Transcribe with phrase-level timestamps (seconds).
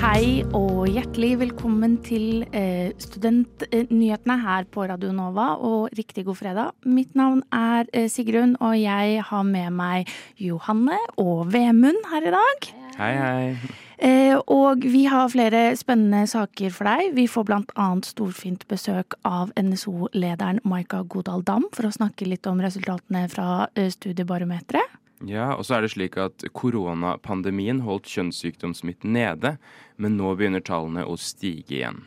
[0.00, 6.70] Hei og hjertelig velkommen til eh, studentnyhetene her på Radio Nova, og riktig god fredag.
[6.86, 10.08] Mitt navn er eh, Sigrun, og jeg har med meg
[10.38, 12.74] Johanne og Vemund her i dag.
[13.00, 13.89] Hei, hei.
[14.00, 17.10] Eh, og vi har flere spennende saker for deg.
[17.18, 22.62] Vi får annet storfint besøk av NSO-lederen Maika Godal Dam for å snakke litt om
[22.64, 24.96] resultatene fra eh, studiebarometeret.
[25.28, 29.58] Ja, og så er det slik at koronapandemien holdt kjønnssykdomssmitt nede,
[30.00, 32.00] men nå begynner tallene å stige igjen.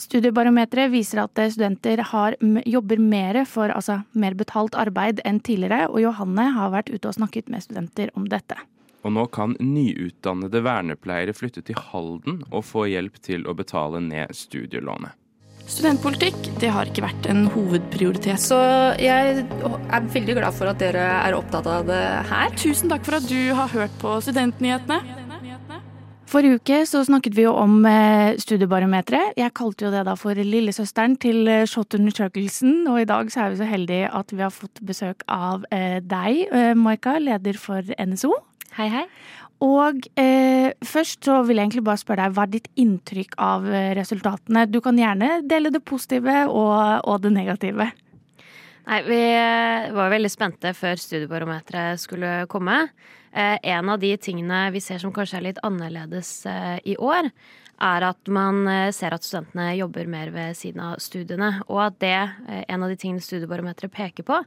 [0.00, 2.34] Studiebarometeret viser at eh, studenter har,
[2.66, 7.20] jobber mer for altså, mer betalt arbeid enn tidligere, og Johanne har vært ute og
[7.20, 8.58] snakket med studenter om dette.
[9.00, 14.34] Og nå kan nyutdannede vernepleiere flytte til Halden og få hjelp til å betale ned
[14.36, 15.16] studielånet.
[15.70, 18.42] Studentpolitikk det har ikke vært en hovedprioritet.
[18.42, 18.58] Så
[19.00, 22.52] jeg er veldig glad for at dere er opptatt av det her.
[22.58, 25.20] Tusen takk for at du har hørt på Studentnyhetene.
[26.30, 29.34] Forrige uke så snakket vi jo om eh, studiebarometeret.
[29.38, 33.42] Jeg kalte jo det da for lillesøsteren til eh, Shotun Churkelsen, og i dag så
[33.42, 37.82] er vi så heldige at vi har fått besøk av eh, deg, Maika, leder for
[37.98, 38.30] NSO.
[38.78, 39.06] Hei, hei.
[39.60, 43.66] Og eh, først så vil jeg egentlig bare spørre deg, hva er ditt inntrykk av
[43.68, 44.64] eh, resultatene?
[44.70, 47.90] Du kan gjerne dele det positive og, og det negative.
[48.90, 49.20] Nei, vi
[49.94, 52.86] var veldig spente før studiebarometeret skulle komme.
[53.30, 57.28] Eh, en av de tingene vi ser som kanskje er litt annerledes eh, i år,
[57.80, 61.50] er at man eh, ser at studentene jobber mer ved siden av studiene.
[61.68, 64.40] Og at det, eh, en av de tingene studiebarometeret peker på,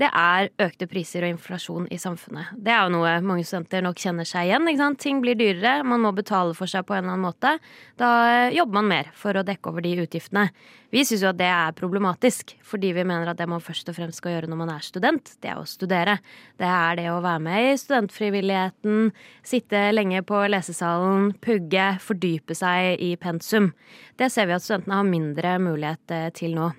[0.00, 2.54] det er økte priser og inflasjon i samfunnet.
[2.56, 4.68] Det er jo noe mange studenter nok kjenner seg igjen.
[4.70, 5.00] Ikke sant?
[5.04, 7.54] Ting blir dyrere, man må betale for seg på en eller annen måte.
[8.00, 10.48] Da eh, jobber man mer for å dekke over de utgiftene.
[10.88, 13.96] Vi syns jo at det er problematisk, fordi vi mener at det man først og
[13.98, 16.16] fremst skal gjøre når man er student, det er å studere.
[16.56, 19.10] Det er det å være med i studentfrivilligheten,
[19.44, 23.74] sitte lenge på lesesalen, pugge, fordype seg i pensum.
[24.16, 26.72] Det ser vi at studentene har mindre mulighet eh, til nå.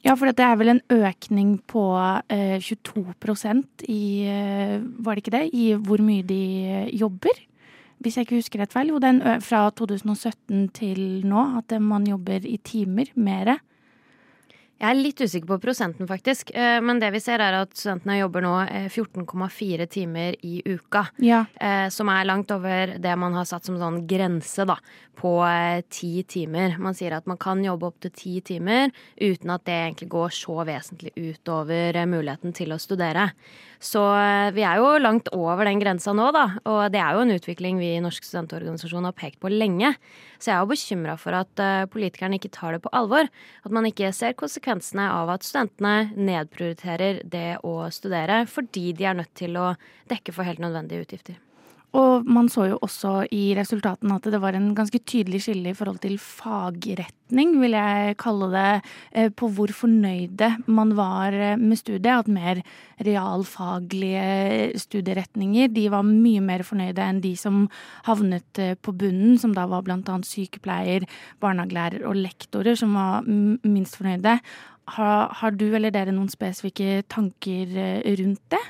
[0.00, 1.84] Ja, for det er vel en økning på
[2.32, 3.04] eh, 22
[3.92, 5.42] i eh, Var det ikke det?
[5.52, 7.36] I hvor mye de eh, jobber?
[8.00, 8.88] Hvis jeg ikke husker rett feil.
[8.94, 13.58] Jo, den fra 2017 til nå, at eh, man jobber i timer mere.
[14.80, 16.54] Jeg er litt usikker på prosenten, faktisk.
[16.56, 21.02] Eh, Men det vi ser, er at studentene jobber nå eh, 14,4 timer i uka.
[21.20, 21.42] Ja.
[21.60, 24.78] eh, Som er langt over det man har satt som sånn grense, da,
[25.20, 26.78] på eh, ti timer.
[26.80, 28.88] Man sier at man kan jobbe opptil ti timer
[29.20, 33.28] uten at det egentlig går så vesentlig utover eh, muligheten til å studere.
[33.80, 36.44] Så eh, vi er jo langt over den grensa nå, da.
[36.68, 39.94] Og det er jo en utvikling vi i Norsk studentorganisasjon har pekt på lenge.
[40.36, 43.30] Så jeg er jo bekymra for at eh, politikerne ikke tar det på alvor.
[43.64, 49.22] At man ikke ser konsekvensene av at studentene nedprioriterer det å studere fordi de er
[49.22, 49.72] nødt til å
[50.12, 51.40] dekke for helt nødvendige utgifter.
[51.98, 55.74] Og man så jo også i resultatene at det var en ganske tydelig skille i
[55.74, 61.80] forhold til fagretning, vil jeg kalle det, eh, på hvor fornøyde man var eh, med
[61.80, 62.06] studiet.
[62.14, 62.62] At mer
[63.02, 67.64] realfaglige studieretninger, de var mye mer fornøyde enn de som
[68.06, 71.08] havnet eh, på bunnen, som da var annet sykepleier,
[71.42, 74.38] barnehagelærer og lektorer, som var minst fornøyde.
[74.94, 78.62] Har, har du eller dere noen spesifikke tanker eh, rundt det?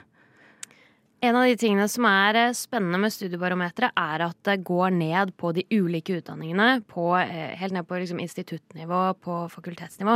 [1.23, 5.35] En av de tingene som er eh, spennende med studiebarometeret, er at det går ned
[5.37, 6.79] på de ulike utdanningene.
[6.89, 10.15] På, eh, helt ned på liksom instituttnivå, på fakultetsnivå.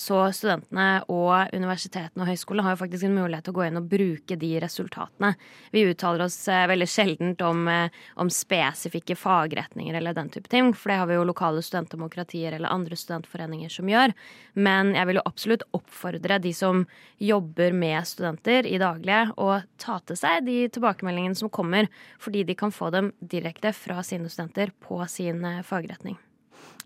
[0.00, 3.80] Så studentene og universitetene og høyskolene har jo faktisk en mulighet til å gå inn
[3.82, 5.34] og bruke de resultatene.
[5.76, 7.68] Vi uttaler oss eh, veldig sjeldent om,
[8.16, 12.72] om spesifikke fagretninger eller den type ting, for det har vi jo lokale studentdemokratier eller
[12.72, 14.16] andre studentforeninger som gjør.
[14.56, 16.86] Men jeg vil jo absolutt oppfordre de som
[17.20, 21.90] jobber med studenter i daglige, å ta til seg de tilbakemeldingene som kommer,
[22.22, 26.16] fordi de kan få dem direkte fra sine studenter på sin eh, fagretning.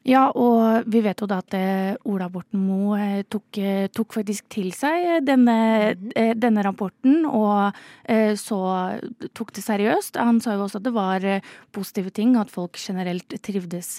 [0.08, 3.58] Ja, og vi vet jo da at eh, Ola Borten Moe eh, tok,
[3.92, 5.56] tok faktisk til seg denne,
[6.16, 7.76] eh, denne rapporten, og
[8.40, 8.58] så
[9.36, 10.16] tok det seriøst.
[10.18, 11.24] Han sa jo også at det var
[11.74, 13.92] positive ting, at folk generelt trivdes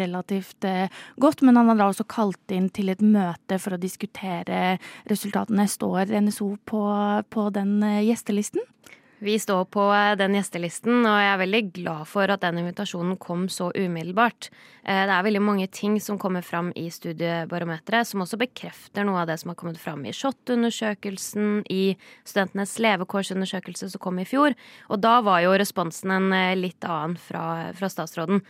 [0.00, 0.64] relativt
[1.20, 1.42] godt.
[1.44, 4.78] Men han har da også kalt inn til et møte for å diskutere
[5.10, 5.68] resultatene.
[5.68, 6.82] Står NSO på,
[7.28, 7.76] på den
[8.06, 8.64] gjestelisten?
[9.18, 13.16] Vi står på eh, den gjestelisten, og jeg er veldig glad for at den invitasjonen
[13.18, 14.46] kom så umiddelbart.
[14.84, 19.24] Eh, det er veldig mange ting som kommer fram i Studiebarometeret, som også bekrefter noe
[19.24, 24.54] av det som har kommet fram i SHoT-undersøkelsen, i studentenes levekårsundersøkelse som kom i fjor.
[24.86, 28.44] Og da var jo responsen en eh, litt annen fra, fra statsråden.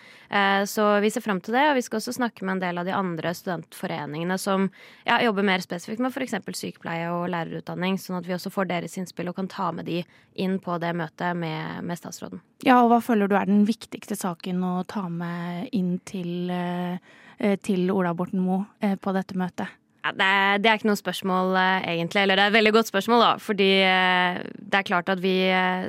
[0.69, 2.85] Så vi ser fram til det, og vi skal også snakke med en del av
[2.85, 4.67] de andre studentforeningene som
[5.07, 6.37] ja, jobber mer spesifikt med f.eks.
[6.59, 10.03] sykepleie og lærerutdanning, sånn at vi også får deres innspill og kan ta med de
[10.37, 12.43] inn på det møtet med, med, statsråden.
[12.67, 17.57] Ja, og hva føler du er den viktigste saken å ta med inn til, eh,
[17.65, 19.75] til Ola Borten Moe eh, på dette møtet?
[20.05, 22.23] Ja, det, er, det, er, ikke noe spørsmål, eh, egentlig.
[22.23, 23.33] Eller det er et veldig godt spørsmål, da.
[23.43, 25.35] Fordi det er klart at vi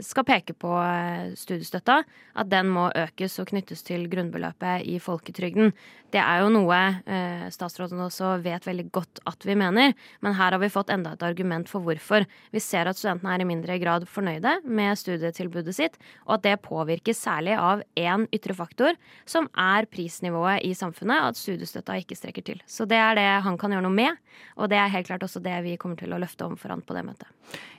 [0.05, 0.73] skal peke på
[1.37, 2.01] studiestøtta.
[2.39, 5.73] At den må økes og knyttes til grunnbeløpet i folketrygden.
[6.09, 9.93] Det er jo noe eh, statsråden også vet veldig godt at vi mener,
[10.25, 12.25] men her har vi fått enda et argument for hvorfor.
[12.53, 16.55] Vi ser at studentene er i mindre grad fornøyde med studietilbudet sitt, og at det
[16.65, 18.97] påvirkes særlig av én ytre faktor,
[19.29, 22.63] som er prisnivået i samfunnet, og at studiestøtta ikke strekker til.
[22.65, 23.98] Så det er det han kan gjøre noe med,
[24.59, 26.95] og det er helt klart også det vi kommer til å løfte om foran på
[26.97, 27.29] det møtet.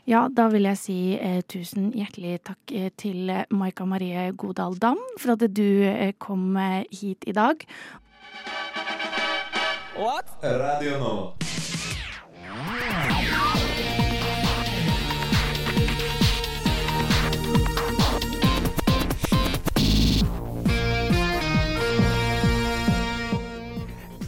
[0.09, 5.01] Ja, da vil jeg si eh, tusen hjertelig takk eh, til Maika Marie Godal Dam
[5.21, 7.67] for at du eh, kom eh, hit i dag.
[10.01, 10.33] What?
[10.43, 11.50] Radio Nova.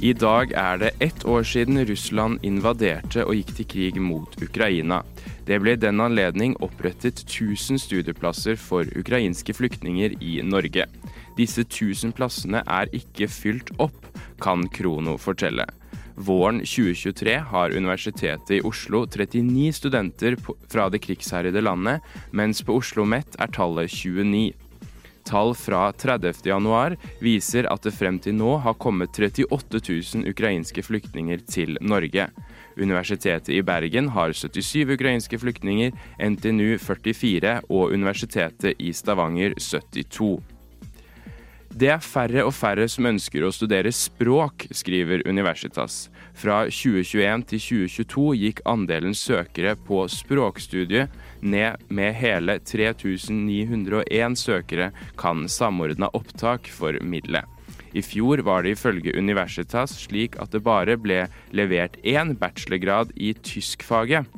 [0.03, 4.97] I dag er det ett år siden Russland invaderte og gikk til krig mot Ukraina.
[5.47, 10.89] Det ble i den anledning opprettet 1000 studieplasser for ukrainske flyktninger i Norge.
[11.39, 14.11] Disse 1000 plassene er ikke fylt opp,
[14.43, 15.69] kan Krono fortelle.
[16.19, 22.03] Våren 2023 har Universitetet i Oslo 39 studenter fra det krigsherjede landet,
[22.35, 24.51] mens på Oslo OsloMet er tallet 29.
[25.25, 29.83] Tall fra 30.1 viser at det frem til nå har kommet 38
[30.19, 32.29] 000 ukrainske flyktninger til Norge.
[32.77, 40.52] Universitetet i Bergen har 77 ukrainske flyktninger, NTNU 44 og Universitetet i Stavanger 72.
[41.73, 46.11] Det er færre og færre som ønsker å studere språk, skriver Universitas.
[46.37, 55.47] Fra 2021 til 2022 gikk andelen søkere på språkstudiet ned med hele 3901 søkere kan
[55.49, 57.41] samordna opptak formidle.
[57.97, 61.25] I fjor var det ifølge Universitas slik at det bare ble
[61.57, 64.29] levert én bachelorgrad i tyskfaget.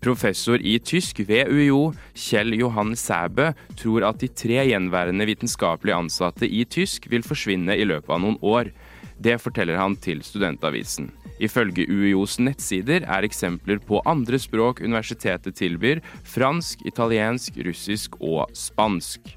[0.00, 6.46] Professor i tysk ved UiO, Kjell Johan Sæbø, tror at de tre gjenværende vitenskapelig ansatte
[6.46, 8.70] i tysk vil forsvinne i løpet av noen år.
[9.18, 11.10] Det forteller han til Studentavisen.
[11.42, 19.34] Ifølge UiOs nettsider er eksempler på andre språk universitetet tilbyr, fransk, italiensk, russisk og spansk.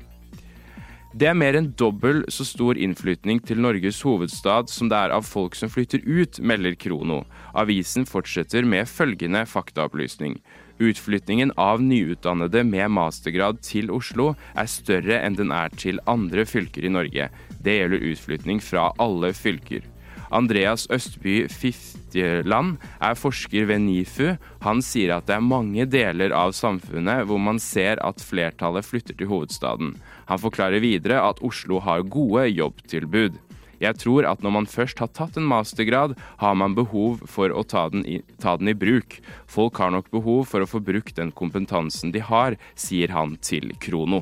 [1.11, 5.25] Det er mer enn dobbelt så stor innflytning til Norges hovedstad som det er av
[5.27, 7.25] folk som flytter ut, melder Krono.
[7.51, 10.37] Avisen fortsetter med følgende faktaopplysning.
[10.79, 16.87] Utflytningen av nyutdannede med mastergrad til Oslo er større enn den er til andre fylker
[16.87, 17.27] i Norge.
[17.59, 19.90] Det gjelder utflytning fra alle fylker.
[20.31, 24.37] Andreas Østby Fiftjeland er forsker ved NIFU.
[24.63, 29.17] Han sier at det er mange deler av samfunnet hvor man ser at flertallet flytter
[29.19, 29.95] til hovedstaden.
[30.31, 33.39] Han forklarer videre at Oslo har gode jobbtilbud.
[33.81, 37.63] Jeg tror at når man først har tatt en mastergrad, har man behov for å
[37.65, 39.17] ta den, i, ta den, i, bruk.
[39.49, 43.73] Folk har nok behov for å få brukt den kompetansen de har, sier han til
[43.81, 44.21] Krono.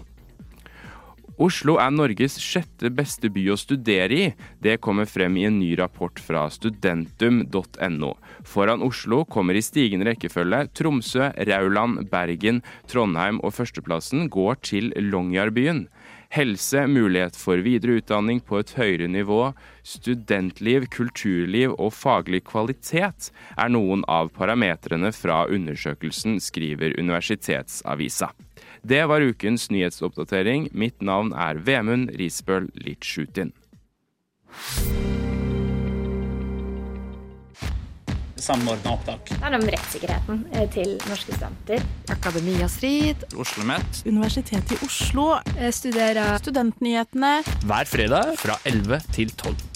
[1.39, 4.25] Oslo er Norges sjette beste by å studere i.
[4.59, 8.09] Det kommer frem i en ny rapport fra studentum.no.
[8.43, 12.59] Foran Oslo kommer i stigende rekkefølge Tromsø, Rauland, Bergen,
[12.91, 15.85] Trondheim og førsteplassen går til Longyearbyen.
[16.35, 19.39] Helse, mulighet for videre utdanning på et høyere nivå,
[19.87, 28.29] studentliv, kulturliv og faglig kvalitet er noen av parametrene fra undersøkelsen, skriver Universitetsavisa.
[28.81, 30.69] Det var ukens nyhetsoppdatering.
[30.71, 33.51] Mitt navn er Vemund Risbøl Litschutin.
[38.39, 39.29] Samordna opptak.
[39.29, 41.83] Det er om rettssikkerheten eh, til norske studenter.
[42.09, 43.27] Akademia Strid.
[43.33, 44.03] Oslo OsloMet.
[44.07, 45.27] Universitetet i Oslo.
[45.59, 47.33] Jeg studerer Studentnyhetene.
[47.67, 49.68] Hver fredag fra 11 til 12.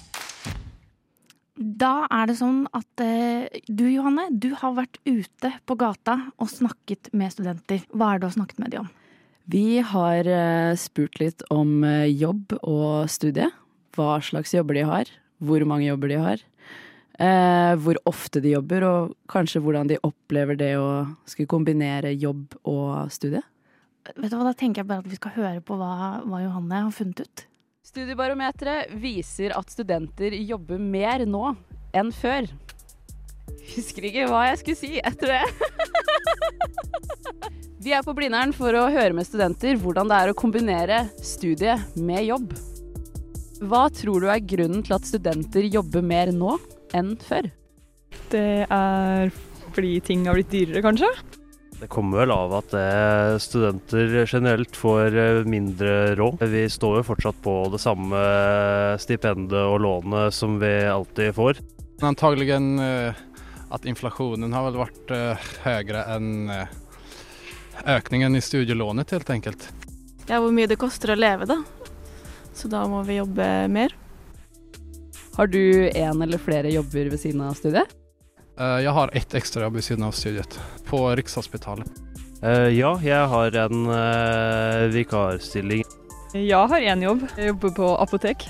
[1.53, 6.50] Da er det sånn at eh, du Johanne, du har vært ute på gata og
[6.50, 7.83] snakket med studenter.
[7.93, 8.93] Hva er det du har snakket med dem om?
[9.53, 13.51] Vi har eh, spurt litt om eh, jobb og studie.
[13.93, 15.13] Hva slags jobber de har.
[15.43, 16.43] Hvor mange jobber de har.
[17.22, 22.57] Eh, hvor ofte de jobber, og kanskje hvordan de opplever det å skulle kombinere jobb
[22.65, 23.43] og studie.
[24.15, 26.88] vet du hva, da tenker jeg bare at vi skal høre på hva, hva Johanne
[26.88, 27.45] har funnet ut.
[27.93, 31.51] Studiebarometeret viser at studenter jobber mer nå
[31.93, 32.47] enn før.
[33.75, 35.43] Husker ikke hva jeg skulle si etter det.
[37.85, 41.75] Vi er på Blindern for å høre med studenter hvordan det er å kombinere studie
[42.01, 42.57] med jobb.
[43.62, 46.57] Hva tror du er grunnen til at studenter jobber mer nå
[46.97, 47.51] enn før?
[48.33, 49.29] Det er
[49.69, 51.13] fordi ting har blitt dyrere, kanskje?
[51.83, 56.39] Det kommer vel av at eh, studenter generelt får eh, mindre råd.
[56.47, 58.19] Vi står jo fortsatt på det samme
[59.03, 61.57] stipendet og lånet som vi alltid får.
[62.07, 63.19] Antagligen eh,
[63.67, 65.11] at inflasjonen har vel vært
[65.65, 66.29] høyere enn
[67.97, 69.65] økningen i studielånet, helt enkelt.
[70.29, 71.59] Ja, hvor mye det koster å leve, da.
[72.55, 73.91] Så da må vi jobbe mer.
[75.35, 75.59] Har du
[75.89, 77.91] én eller flere jobber ved siden av studiet?
[78.57, 81.89] Jeg har ett ekstrajobb ved siden av studiet, på Rikshospitalet.
[82.75, 83.88] Ja, jeg har en
[84.93, 85.81] vikarstilling.
[86.33, 87.24] Jeg har én jobb.
[87.38, 88.45] Jeg jobber på apotek.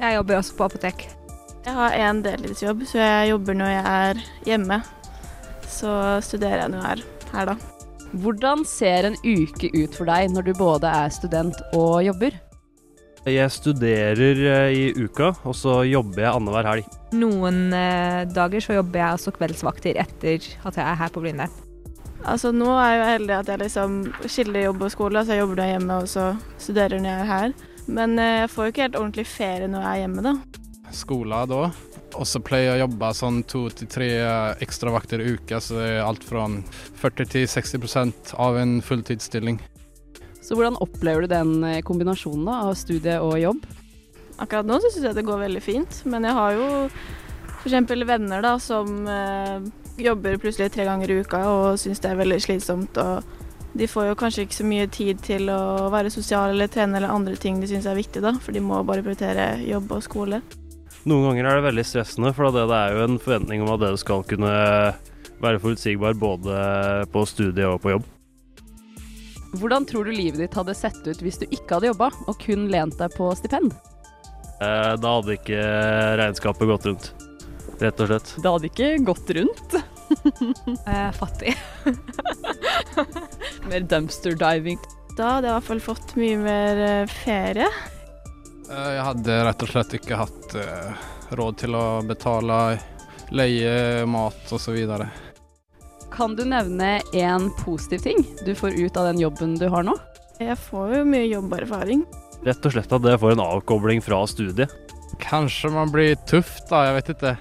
[0.00, 1.06] Jeg jobber også på apotek.
[1.66, 4.80] Jeg har én deltidsjobb, så jeg jobber når jeg er hjemme.
[5.68, 5.90] Så
[6.24, 7.02] studerer jeg nå jeg er
[7.34, 7.56] her, da.
[8.18, 12.38] Hvordan ser en uke ut for deg når du både er student og jobber?
[13.32, 16.92] Jeg studerer i uka, og så jobber jeg annenhver helg.
[17.16, 21.52] Noen eh, dager så jobber jeg også kveldsvakter etter at jeg er her på Blindern.
[22.26, 25.44] Altså nå er jeg jo heldig at jeg liksom skiller jobb og skole, så jeg
[25.44, 26.24] jobber da hjemme og så
[26.58, 27.54] studerer når jeg er her.
[27.88, 30.34] Men eh, jeg får jo ikke helt ordentlig ferie når jeg er hjemme, da.
[30.98, 31.62] Skole da,
[32.16, 34.08] og så pleier jeg å jobbe sånn to til tre
[34.64, 36.46] ekstravakter i uka, så det er alt fra
[37.02, 39.60] 40 til 60% av en fulltidsstilling.
[40.48, 43.66] Så hvordan opplever du den kombinasjonen da, av studie og jobb?
[44.40, 46.68] Akkurat nå så syns jeg det går veldig fint, men jeg har jo
[47.58, 47.90] f.eks.
[48.06, 49.58] venner da som eh,
[49.98, 53.00] jobber plutselig tre ganger i uka og syns det er veldig slitsomt.
[53.02, 57.00] og De får jo kanskje ikke så mye tid til å være sosiale eller trene
[57.00, 60.04] eller andre ting de syns er viktig, da, for de må bare prioritere jobb og
[60.06, 60.40] skole.
[61.08, 63.96] Noen ganger er det veldig stressende, for det er jo en forventning om at det
[64.00, 64.54] skal kunne
[65.42, 66.62] være forutsigbar både
[67.12, 68.06] på studie og på jobb.
[69.56, 72.66] Hvordan tror du livet ditt hadde sett ut hvis du ikke hadde jobba og kun
[72.72, 73.72] lent deg på stipend?
[74.60, 75.62] Eh, da hadde ikke
[76.20, 77.08] regnskapet gått rundt,
[77.80, 78.34] rett og slett.
[78.36, 79.78] Det hadde ikke gått rundt.
[80.88, 81.54] Er fattig.
[83.70, 84.80] mer dumpster diving.
[85.16, 87.70] Da hadde jeg i hvert fall fått mye mer eh, ferie.
[88.68, 90.56] Jeg hadde rett og slett ikke hatt
[91.38, 92.58] råd til å betale
[93.32, 94.76] leie, mat osv.
[96.18, 99.92] Kan du nevne én positiv ting du får ut av den jobben du har nå?
[100.42, 102.00] Jeg får jo mye jobberfaring.
[102.42, 104.72] Rett og slett at det får en avkobling fra studiet.
[105.22, 106.80] Kanskje man blir tøff, da.
[106.88, 107.34] Jeg vet ikke.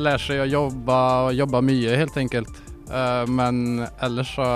[0.00, 2.62] Lærer seg å jobbe og jobbe mye, helt enkelt.
[3.28, 4.46] Men ellers så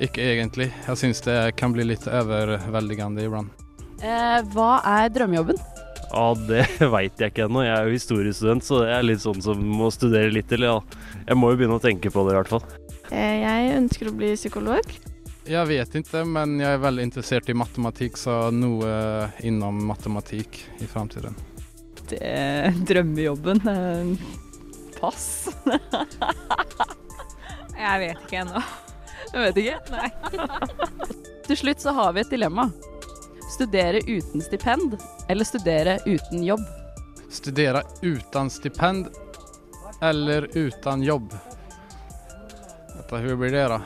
[0.00, 0.70] ikke egentlig.
[0.88, 3.64] Jeg syns det kan bli litt overveldigende iblant.
[4.00, 5.60] Eh, hva er drømmejobben?
[6.08, 7.66] Ja, Det veit jeg ikke ennå.
[7.68, 10.64] Jeg er jo historiestudent, så det er litt sånn som må studere litt til.
[10.64, 10.78] Ja.
[11.28, 12.64] Jeg må jo begynne å tenke på det i hvert fall.
[13.14, 14.94] Jeg ønsker å bli psykolog.
[15.44, 20.88] Jeg vet ikke, men jeg er veldig interessert i matematikk, så noe innom matematikk i
[20.88, 21.36] framtiden.
[22.08, 23.60] Det er drømmejobben.
[24.96, 25.50] Pass.
[27.84, 28.62] jeg vet ikke ennå.
[29.34, 29.78] Jeg vet ikke?
[29.92, 30.08] Nei.
[31.44, 32.70] Til slutt så har vi et dilemma.
[33.52, 34.96] Studere uten stipend
[35.28, 36.64] eller studere uten jobb?
[37.28, 39.12] Studere uten stipend
[40.00, 41.36] eller uten jobb?
[43.10, 43.80] Hvordan blir det, da?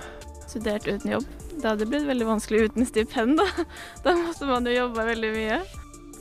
[0.49, 1.27] Studert uten jobb.
[1.59, 3.67] Det hadde blitt veldig vanskelig uten stipend, da.
[4.05, 5.61] Da måtte man jo jobbe veldig mye.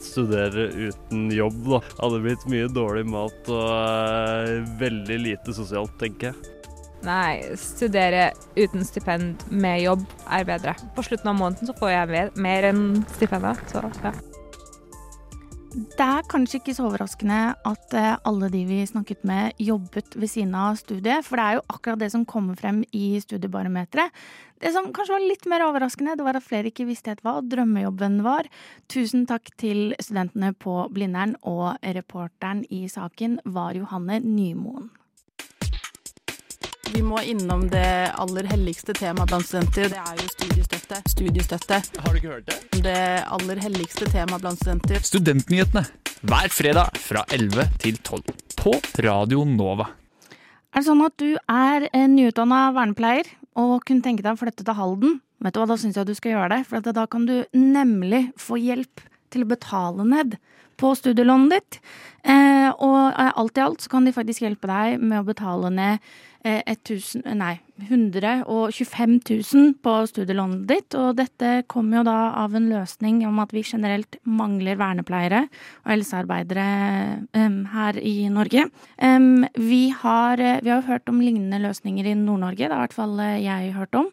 [0.02, 1.82] Studere uten jobb, da.
[2.02, 6.54] Hadde blitt mye dårlig mat og uh, veldig lite sosialt, tenker jeg.
[7.06, 10.74] Nei, studere uten stipend med jobb er bedre.
[10.98, 14.16] På slutten av måneden så får jeg mer, mer enn stipendet, så ja.
[15.78, 17.38] Det er kanskje ikke så overraskende
[17.70, 17.92] at
[18.26, 22.02] alle de vi snakket med, jobbet ved siden av studiet, for det er jo akkurat
[22.02, 24.10] det som kommer frem i studiebarometeret.
[24.58, 28.24] Det som kanskje var litt mer overraskende, det var at flere ikke visste hva drømmejobben
[28.26, 28.50] var.
[28.90, 34.90] Tusen takk til studentene på Blindern, og reporteren i saken var Johanne Nymoen.
[36.98, 39.92] Vi må innom det aller helligste temaet blant studenter.
[39.94, 40.98] Det er jo studiestøtte.
[41.12, 41.78] Studiestøtte.
[42.02, 42.56] Har du ikke hørt det?
[42.88, 43.02] Det
[43.36, 45.04] aller helligste temaet blant studenter.
[45.06, 45.84] Studentnyhetene
[46.26, 48.74] hver fredag fra 11 til 12 på
[49.06, 49.92] Radio Nova.
[50.74, 53.30] Er det sånn at du er en nyutdanna vernepleier
[53.62, 55.20] og kunne tenke deg å flytte til Halden?
[55.46, 58.32] Vet du hva, Da syns jeg du skal gjøre det, for da kan du nemlig
[58.42, 60.40] få hjelp til å betale ned
[60.78, 61.82] på studielånet ditt.
[62.28, 65.72] Eh, og eh, alt i alt så kan de faktisk hjelpe deg med å betale
[65.72, 66.02] ned
[66.44, 67.54] eh, 1000, nei,
[67.88, 70.98] 125 000 på studielånet ditt.
[71.00, 75.92] Og dette kommer jo da av en løsning om at vi generelt mangler vernepleiere og
[75.94, 76.68] helsearbeidere
[77.32, 78.68] eh, her i Norge.
[78.98, 82.88] Em, vi, har, eh, vi har hørt om lignende løsninger i Nord-Norge, det har i
[82.88, 84.12] hvert fall eh, jeg hørt om.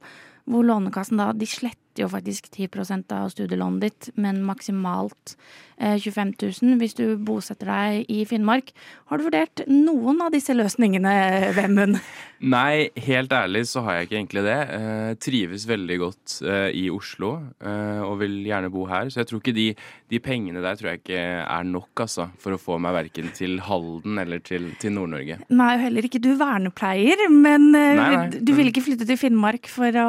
[0.50, 5.36] Hvor Lånekassen da, de sletter jo faktisk 10 av studielånet ditt, men maksimalt
[5.78, 8.72] eh, 25 000 hvis du bosetter deg i Finnmark.
[9.10, 11.14] Har du vurdert noen av disse løsningene,
[11.56, 12.00] Vemund?
[12.44, 14.58] Nei, helt ærlig så har jeg ikke egentlig det.
[14.74, 19.08] Jeg trives veldig godt eh, i Oslo eh, og vil gjerne bo her.
[19.08, 19.68] Så jeg tror ikke de,
[20.12, 23.56] de pengene der tror jeg ikke er nok altså, for å få meg verken til
[23.64, 25.38] Halden eller til, til Nord-Norge.
[25.48, 29.20] Nei, og heller ikke du vernepleier, men eh, Nei, nei, du vil ikke flytte til
[29.20, 30.08] Finnmark for å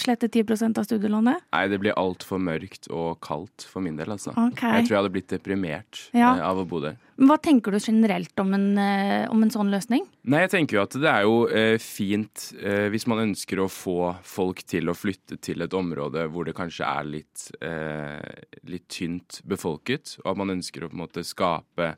[0.00, 1.23] slette 10% av studielånet?
[1.24, 4.34] Nei, det blir altfor mørkt og kaldt for min del, altså.
[4.52, 4.80] Okay.
[4.80, 6.34] Jeg tror jeg hadde blitt deprimert Ja.
[6.36, 6.96] eh, av å bo der.
[7.16, 10.02] Men Hva tenker du generelt om en, eh, om en sånn løsning?
[10.24, 12.48] Nei, jeg tenker jo at det er jo eh, fint
[12.90, 16.84] hvis man ønsker å få folk til å flytte til et område hvor det kanskje
[16.86, 17.50] er litt,
[18.64, 21.94] litt tynt befolket, og at man ønsker å på en måte skape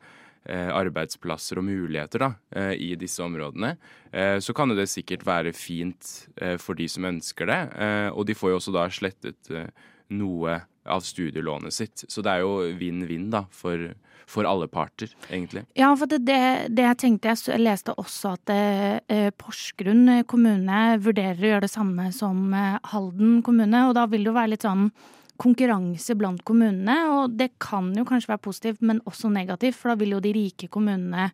[0.52, 3.76] arbeidsplasser og muligheter da, eh, i disse områdene,
[4.12, 7.60] eh, så kan det sikkert være fint eh, for de som ønsker det.
[7.74, 9.70] Eh, og de får jo også da slettet eh,
[10.14, 12.04] noe av studielånet sitt.
[12.08, 13.88] Så det er jo vinn-vinn da, for,
[14.30, 15.64] for alle parter, egentlig.
[15.78, 21.52] Ja, for det, det, jeg tenkte jeg leste også at eh, Porsgrunn kommune vurderer å
[21.54, 24.90] gjøre det samme som eh, Halden kommune, og da vil det jo være litt sånn
[25.40, 30.00] konkurranse blant kommunene, og det kan jo kanskje være positivt, men også negativt, for da
[30.00, 31.30] vil jo de rike kommunene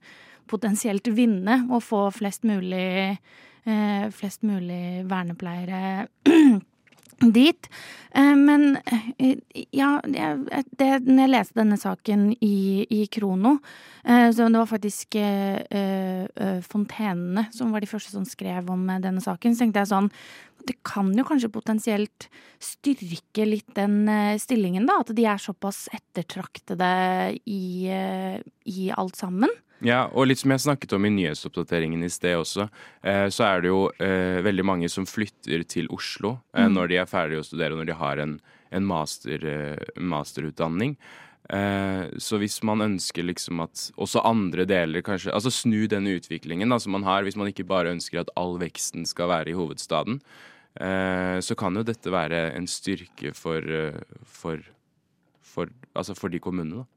[0.50, 3.16] potensielt vinne og få flest mulig,
[3.64, 6.08] eh, flest mulig vernepleiere
[7.20, 7.68] dit.
[8.14, 8.78] Eh, Men
[9.18, 9.36] eh,
[9.70, 13.58] ja, det, det, når jeg leste denne saken i, i Krono,
[14.04, 19.22] eh, så det var faktisk eh, Fontenene som var de første som skrev om denne
[19.24, 20.10] saken, så tenkte jeg sånn
[20.62, 22.28] det kan jo kanskje potensielt
[22.62, 24.06] styrke litt den
[24.38, 25.00] stillingen, da.
[25.02, 26.90] At de er såpass ettertraktede
[27.50, 29.50] i, i alt sammen.
[29.82, 32.68] Ja, og litt som jeg snakket om i nyhetsoppdateringen i sted også,
[33.02, 36.76] eh, så er det jo eh, veldig mange som flytter til Oslo eh, Mm.
[36.76, 38.36] når de er ferdige å studere, når de har en,
[38.70, 39.42] en master,
[39.98, 40.94] masterutdanning.
[41.50, 46.70] Eh, så hvis man ønsker liksom at også andre deler kanskje Altså snu denne utviklingen
[46.70, 49.56] da, som man har, hvis man ikke bare ønsker at all veksten skal være i
[49.58, 50.20] hovedstaden,
[50.78, 53.66] eh, så kan jo dette være en styrke for,
[54.24, 54.62] for,
[55.42, 56.88] for, altså for de kommunene, da.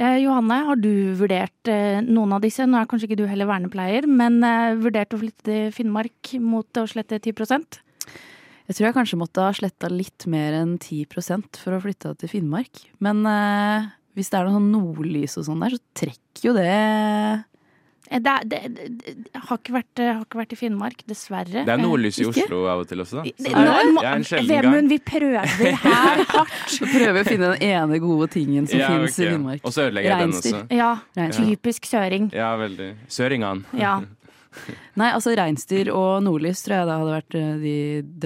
[0.00, 2.64] Eh, Johanne, har du vurdert eh, noen av disse?
[2.64, 6.80] Nå er kanskje ikke du heller vernepleier, men eh, vurdert å flytte til Finnmark mot
[6.80, 7.76] å slette 10%
[8.08, 11.04] Jeg tror jeg kanskje måtte ha sletta litt mer enn 10
[11.60, 12.86] for å flytte til Finnmark.
[13.04, 16.70] Men eh, hvis det er noe sånn nordlys og sånn der, så trekker jo det
[18.10, 21.62] Det, er- det, det, det har, ikke vært, eh, har ikke vært i Finnmark, dessverre.
[21.62, 22.42] Det er nordlys i Eh, ikke?
[22.48, 23.22] Oslo av og til også, da.
[23.22, 24.46] Det- nå.
[24.50, 26.80] Vemund, vi prøver her hardt.
[26.80, 29.26] Vi prøver å finne den ene gode tingen som Ja, finnes okay.
[29.28, 29.60] i Finnmark.
[29.64, 30.62] Og så ødelegger jeg den også.
[30.74, 31.46] Ja, Reinstyr.
[31.54, 32.30] typisk søring.
[32.34, 32.90] Ja, veldig.
[33.08, 33.64] Søringene.
[33.78, 34.00] Ja.
[34.98, 37.74] Nei, altså reinsdyr og nordlys tror jeg det hadde vært eh, de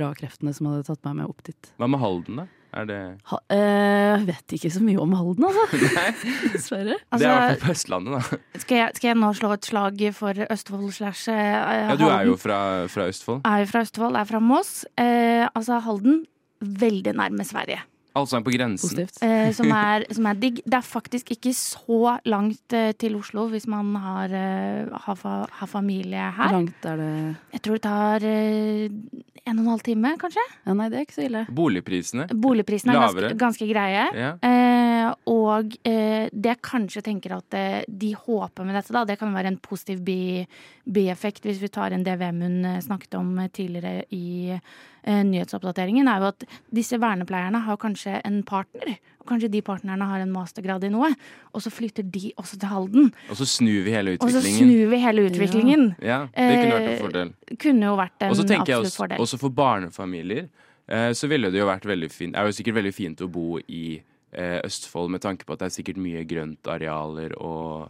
[0.01, 1.69] dragkreftene som hadde tatt meg med opp dit.
[1.77, 2.47] Hva med Halden, da?
[2.75, 2.99] Er det
[3.31, 5.65] Ha, øh, vet ikke så mye om Halden, altså.
[6.55, 6.97] Dessverre.
[6.99, 8.61] Det er i hvert fall på Østlandet, da.
[8.65, 11.91] Skal jeg, skal jeg nå slå et slag for Østfold slash Halden?
[11.93, 12.61] Ja, du er jo fra,
[12.91, 13.45] fra Østfold.
[13.47, 14.73] Er jo fra Østfold, er fra Moss.
[14.99, 16.25] Eh, altså Halden,
[16.61, 17.83] veldig nærme Sverige.
[18.15, 19.01] Altså på grensen.
[19.27, 20.61] Eh, som, er, som er digg.
[20.63, 25.35] Det er faktisk ikke så langt eh, til Oslo hvis man har, eh, har, fa,
[25.51, 27.13] har familie Hvor langt er det
[27.57, 28.87] Jeg tror det tar eh,
[29.45, 30.45] en og en halv time, kanskje.
[30.65, 31.43] Ja, Nei, det er ikke så ille.
[31.53, 32.25] Boligprisene?
[32.33, 34.07] Boligprisene er ganske, ganske greie.
[34.17, 34.31] Ja.
[35.05, 39.19] Eh, og eh, det jeg kanskje tenker at eh, de håper med dette, da, det
[39.21, 44.59] kan være en positiv bieffekt hvis vi tar en Vemund eh, snakket om tidligere i
[45.05, 48.95] nyhetsoppdateringen, er jo at disse vernepleierne har kanskje en partner.
[49.21, 51.11] Og kanskje de partnerne har en mastergrad i noe,
[51.53, 53.11] og så flytter de også til Halden.
[53.29, 54.71] Og så snur vi hele Og så utviklingen.
[54.71, 55.85] snur vi hele utviklingen.
[56.01, 57.35] Ja, det kunne vært en fordel.
[57.67, 59.21] Kunne jo vært en Og så jeg absolutt også, fordel.
[59.27, 60.49] også for barnefamilier,
[60.89, 63.29] eh, så ville det jo vært veldig fint Det er jo sikkert veldig fint å
[63.29, 63.85] bo i
[64.65, 67.89] Østfold med tanke på at det er sikkert mye grøntarealer og,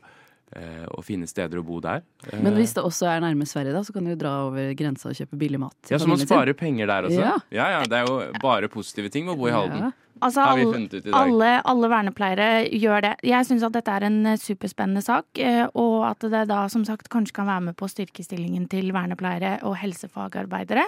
[0.57, 2.03] eh, og fine steder å bo der.
[2.31, 4.75] Eh, Men hvis det også er nærme Sverige, da, så kan du jo dra over
[4.79, 5.77] grensa og kjøpe billig mat.
[5.91, 7.21] ja, Så man sparer penger der også?
[7.21, 7.37] Ja.
[7.51, 9.93] ja, ja, Det er jo bare positive ting med å bo i Halden.
[10.23, 10.41] Altså,
[11.13, 13.11] alle, alle, vernepleiere gjør det.
[13.27, 16.85] Jeg syns at dette er en eh, superspennende sak, eh, og at det da som
[16.87, 20.87] sagt kanskje kan være med på styrkestillingen til vernepleiere og helsefagarbeidere.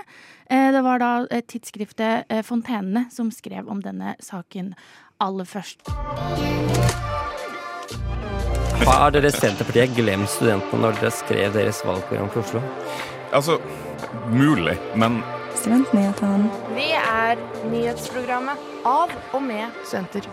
[0.48, 4.74] Eh, Det var da eh, tidsskriftet eh, Fontenene som skrev om denne saken
[5.22, 5.86] aller først.
[8.86, 12.62] Har dere Senterpartiet glemt studentene når dere skrev deres valgprogram for Oslo?
[13.34, 13.58] Altså,
[14.30, 15.22] mulig, men
[15.56, 16.50] Studentnyhetene.
[16.76, 17.40] Vi er
[17.72, 20.28] nyhetsprogrammet av og med studenter.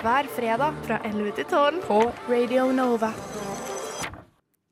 [0.00, 3.12] Hver fredag fra 11 til 12 på Radio Nova.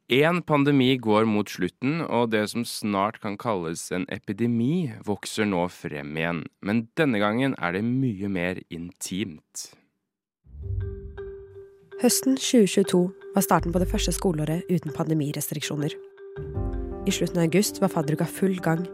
[0.08, 5.66] En pandemi går mot slutten, og det som snart kan kalles en epidemi, vokser nå
[5.68, 6.38] frem igjen.
[6.64, 9.66] Men denne gangen er det mye mer intimt.
[12.00, 13.02] Høsten 2022
[13.34, 15.92] var starten på det første skoleåret uten pandemirestriksjoner.
[17.04, 18.86] I slutten av august var fadderuka full gang,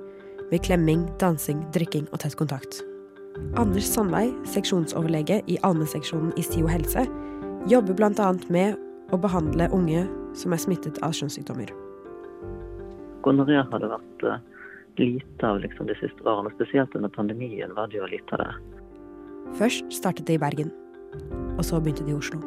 [0.50, 2.82] med klemming, dansing, drikking og tett kontakt.
[3.54, 7.06] Anders Sandvei, seksjonsoverlege i allmennseksjonen i SIO helse,
[7.70, 8.34] jobber bl.a.
[8.50, 10.02] med å behandle unge
[10.38, 11.72] som er smittet av kjønnssykdommer.
[13.24, 14.38] Gonoré har det vært uh,
[15.00, 16.52] lite av liksom, de siste årene.
[16.58, 18.50] Spesielt under pandemien var det jo lite av det.
[19.58, 20.72] Først startet det i Bergen,
[21.56, 22.40] og så begynte det i Oslo.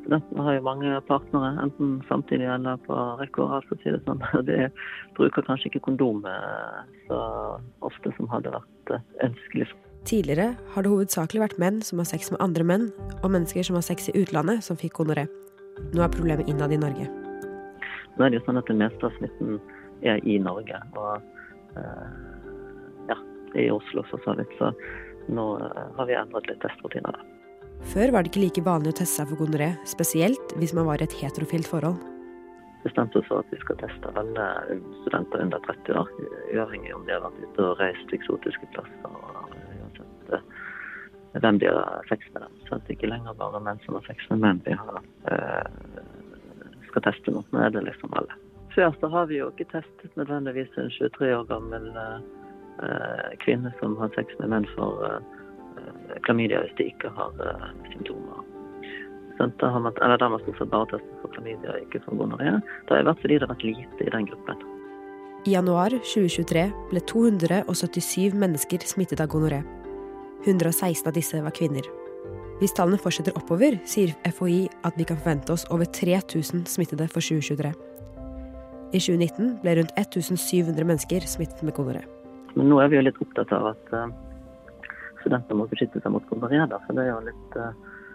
[0.00, 3.92] Studentene har jo mange partnere, enten samtidig eller på rekke og rad, for å si
[3.92, 4.22] det sånn.
[4.48, 4.70] De
[5.18, 7.20] bruker kanskje ikke kondom eh, så
[7.86, 9.68] ofte som hadde vært eh, ønskelig.
[10.08, 12.88] Tidligere har det hovedsakelig vært menn som har sex med andre menn,
[13.20, 15.26] og mennesker som har sex i utlandet, som fikk gonoré.
[15.94, 17.08] Nå er problemet innad i Norge.
[18.16, 19.58] Nå er det jo sånn at det meste av smitten
[20.06, 22.06] er i Norge, og eh,
[23.10, 23.18] ja,
[23.58, 24.52] i Oslo for så vidt.
[24.60, 24.70] Så
[25.32, 27.18] nå eh, har vi endret litt testrutiner.
[27.90, 31.00] Før var det ikke like vanlig å teste seg for gonoré, spesielt hvis man var
[31.00, 32.00] i et heterofilt forhold.
[32.84, 34.46] Bestemte oss for at vi skal teste alle
[35.02, 36.12] studenter under 30 år,
[36.54, 39.08] uavhengig om de har vært ute og reist til eksotiske plasser.
[39.08, 39.39] og
[41.38, 42.54] hvem de har sex med dem.
[42.66, 45.66] Så det er ikke lenger bare menn som har sex med menn vi har, eh,
[46.88, 47.46] skal teste mot.
[47.52, 48.34] Nå er det liksom alle.
[48.74, 53.96] Før så har vi jo ikke testet nødvendigvis en 23 år gammel eh, kvinne som
[53.98, 58.44] har sex med menn for eh, klamydia hvis de ikke har eh, symptomer.
[59.38, 62.02] Sånn, da har man, eller da har man stort sett bare testet for klamydia, ikke
[62.04, 62.58] for gonoré.
[62.88, 64.66] Det har vært fordi det har vært lite i den gruppen.
[65.48, 69.62] I januar 2023 ble 277 mennesker smittet av gonoré.
[70.44, 71.86] 116 av disse var kvinner.
[72.60, 77.24] Hvis tallene fortsetter oppover, sier FHI at vi kan forvente oss over 3000 smittede for
[77.24, 77.72] 2023.
[78.90, 82.02] I 2019 ble rundt 1700 mennesker smittet med kolera.
[82.56, 84.10] Men nå er vi jo litt opptatt av at uh,
[85.22, 87.70] studenter må beskytte seg mot kolera, for det litt, uh,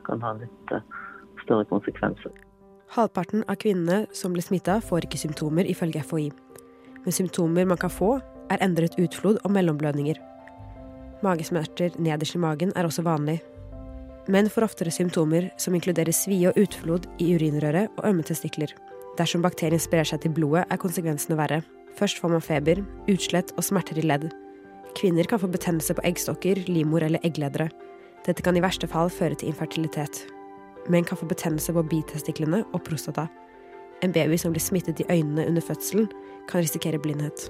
[0.05, 0.83] kan ha litt uh,
[1.45, 2.35] større konsekvenser.
[2.93, 6.29] Halvparten av kvinnene som ble smitta, får ikke symptomer, ifølge FHI.
[7.05, 8.17] Men symptomer man kan få,
[8.53, 10.19] er endret utflod og mellomblødninger.
[11.25, 13.39] Magesmerter nederst i magen er også vanlig.
[14.29, 18.71] Menn får oftere symptomer som inkluderer svie og utflod i urinrøret og ømme testikler.
[19.19, 21.61] Dersom bakterien sprer seg til blodet, er konsekvensene verre.
[21.95, 24.27] Først får man feber, utslett og smerter i ledd.
[24.97, 27.69] Kvinner kan få betennelse på eggstokker, livmor eller eggledere.
[28.25, 30.25] Dette kan i verste fall føre til infertilitet.
[30.89, 33.27] Menn kan få betennelse på bitestiklene og prostata.
[34.03, 36.09] En baby som blir smittet i øynene under fødselen,
[36.49, 37.47] kan risikere blindhet.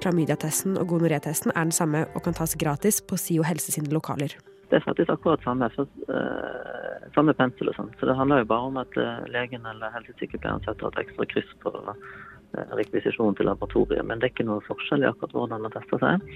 [0.00, 4.36] Klamydiatesten og gonoretesten er den samme og kan tas gratis på SIO helse sine lokaler.
[4.70, 7.90] Det er faktisk akkurat samme, for, uh, samme pensel og sånn.
[7.98, 11.50] Så det handler jo bare om at uh, legen eller helsesykepleieren setter et ekstra kryss
[11.64, 11.92] på uh,
[12.78, 14.06] rekvisisjonen til laboratoriet.
[14.06, 16.32] Men det er ikke noe forskjell i akkurat hvordan man tester seg.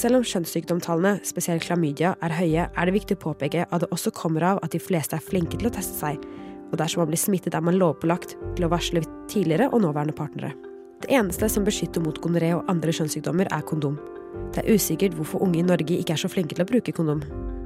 [0.00, 4.14] Selv om kjønnssykdomstallene, spesielt klamydia, er høye, er det viktig å påpeke at det også
[4.16, 6.24] kommer av at de fleste er flinke til å teste seg.
[6.72, 10.56] Og dersom man blir smittet, er man lovpålagt til å varsle tidligere og nåværende partnere.
[11.04, 13.98] Det eneste som beskytter mot gonoré og andre kjønnssykdommer, er kondom.
[14.54, 17.20] Det er usikkert hvorfor unge i Norge ikke er så flinke til å bruke kondom.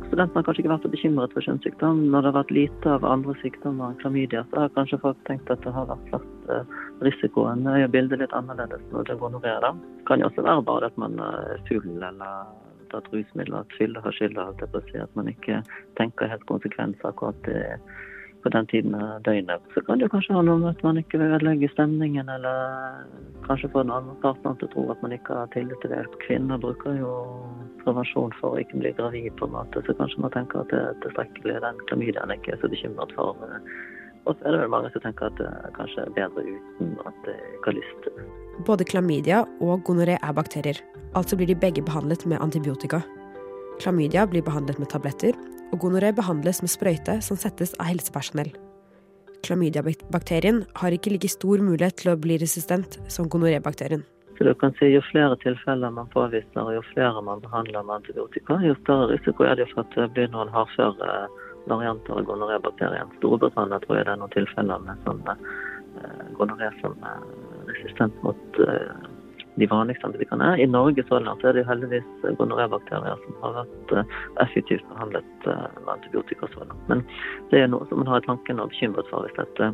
[0.08, 2.00] Studentene har kanskje ikke vært så bekymret for kjønnssykdom.
[2.10, 5.52] Når det har vært lite av andre sykdommer enn klamydia, så har kanskje folk tenkt
[5.54, 6.74] at det har vært flatt uh,
[7.06, 7.62] risikoen.
[7.62, 9.54] Nå er bildet litt annerledes når det gonoré.
[9.62, 9.72] Det
[10.10, 12.50] kan jo også være bare at man er full eller
[12.90, 15.62] tatt rusmidler, at fylle har skylda, at man ikke
[16.00, 17.62] tenker helt konsekvenser akkurat det
[18.42, 19.64] på den tiden av døgnet.
[19.74, 23.04] Så kan det kanskje ha noe med at man ikke vil ødelegge stemningen, eller
[23.46, 26.04] kanskje få den andre partneren til å tro at man ikke har tillit til det.
[26.24, 27.12] Kvinner bruker jo
[27.84, 30.82] prevensjon for å ikke bli gravid, på en måte, så kanskje man tenker at det
[30.82, 31.60] er tilstrekkelig.
[31.66, 33.48] Den klamydiaen ikke er så bekymret for.
[34.28, 37.22] Og så er det vel mange som tenker at det kanskje er bedre uten at
[37.24, 38.10] det ikke har lyst.
[38.66, 40.80] Både klamydia og gonoré er bakterier,
[41.16, 43.00] altså blir de begge behandlet med antibiotika.
[43.78, 45.38] Klamydia blir behandlet med tabletter,
[45.72, 48.52] og gonoré behandles med sprøyte som settes av helsepersonell.
[49.46, 54.02] Klamydiabakterien har ikke like stor mulighet til å bli resistent som gonorébakterien.
[54.38, 58.00] Så du kan si Jo flere tilfeller man påviser, og jo flere man behandler med
[58.00, 61.26] antibiotika, jo større risiko er det for at det blir noen hardføre
[61.70, 63.10] varianter av gonorébakterien.
[63.18, 65.24] Storbritannia tror jeg det er noen tilfeller med sånn
[66.38, 67.22] gonoré som er
[67.68, 69.07] resistent mot uh,
[69.58, 70.54] de vanligste antibiotikaene.
[70.62, 75.92] I Norge så langt er det heldigvis gonorébakterier som har vært uh, effektivt behandlet med
[75.98, 76.88] antibiotika så langt.
[76.90, 77.04] Men
[77.52, 79.72] det er noe som man har i tanken og bekymret for hvis dette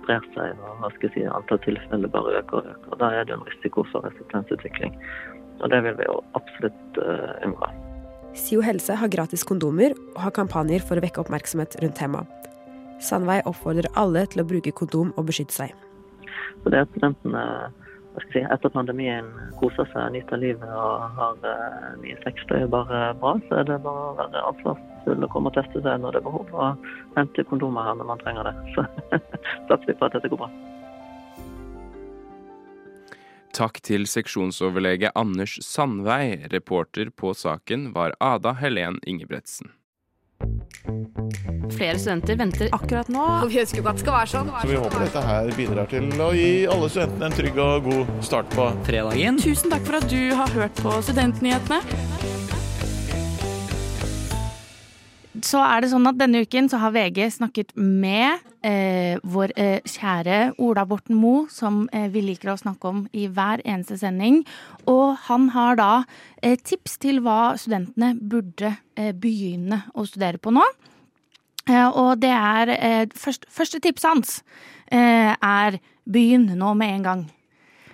[0.00, 2.98] sprer seg, og hva skal si, antall tilfeller bare øker og øker.
[3.02, 4.96] Da er det en risiko for resistensutvikling.
[5.62, 7.72] Og det vil vi jo absolutt uh, unngå.
[8.32, 12.48] SIO helse har gratis kondomer og har kampanjer for å vekke oppmerksomhet rundt temaet.
[13.02, 15.72] Sandvei oppfordrer alle til å bruke kondom og beskytte seg.
[16.62, 17.42] Så det at studentene
[18.32, 19.28] si, etter pandemien
[19.60, 23.36] koser seg, nyter livet og har uh, mye sex, det er bare bra.
[23.48, 26.28] Så er det bare å være ansvarsfull og komme og teste seg når det er
[26.28, 28.54] behov, og hente kondomer her når man trenger det.
[28.76, 28.86] Så
[29.70, 30.52] satser vi på at dette går bra.
[33.52, 36.48] Takk til seksjonsoverlege Anders Sandvei.
[36.52, 39.74] Reporter på saken var Ada Helen Ingebretsen.
[41.72, 43.22] Flere studenter venter akkurat nå.
[43.42, 44.50] Og vi ønsker jo at det skal være sånn.
[44.54, 48.12] Så vi håper dette her bidrar til å gi alle studentene en trygg og god
[48.28, 49.40] start på fredagen.
[49.42, 51.82] Tusen takk for at du har hørt på Studentnyhetene.
[55.42, 59.80] Så er det sånn at denne uken så har VG snakket med eh, vår eh,
[59.90, 64.44] kjære Ola Borten Moe, som eh, vi liker å snakke om i hver eneste sending.
[64.86, 65.90] Og han har da
[66.42, 70.62] eh, tips til hva studentene burde eh, begynne å studere på nå.
[71.66, 74.40] Eh, og det er først, Første tipset hans
[74.92, 77.22] er begynn nå med en gang.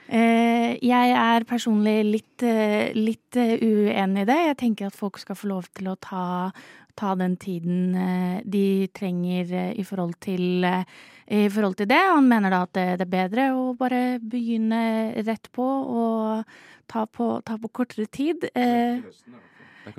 [0.09, 2.45] Jeg er personlig litt,
[2.97, 4.39] litt uenig i det.
[4.47, 6.23] Jeg tenker at folk skal få lov til å ta
[6.99, 7.95] ta den tiden
[8.43, 12.01] de trenger i forhold til, i forhold til det.
[12.11, 14.81] Han mener da at det er bedre å bare begynne
[15.27, 16.57] rett på og
[16.91, 18.49] ta på, ta på kortere tid.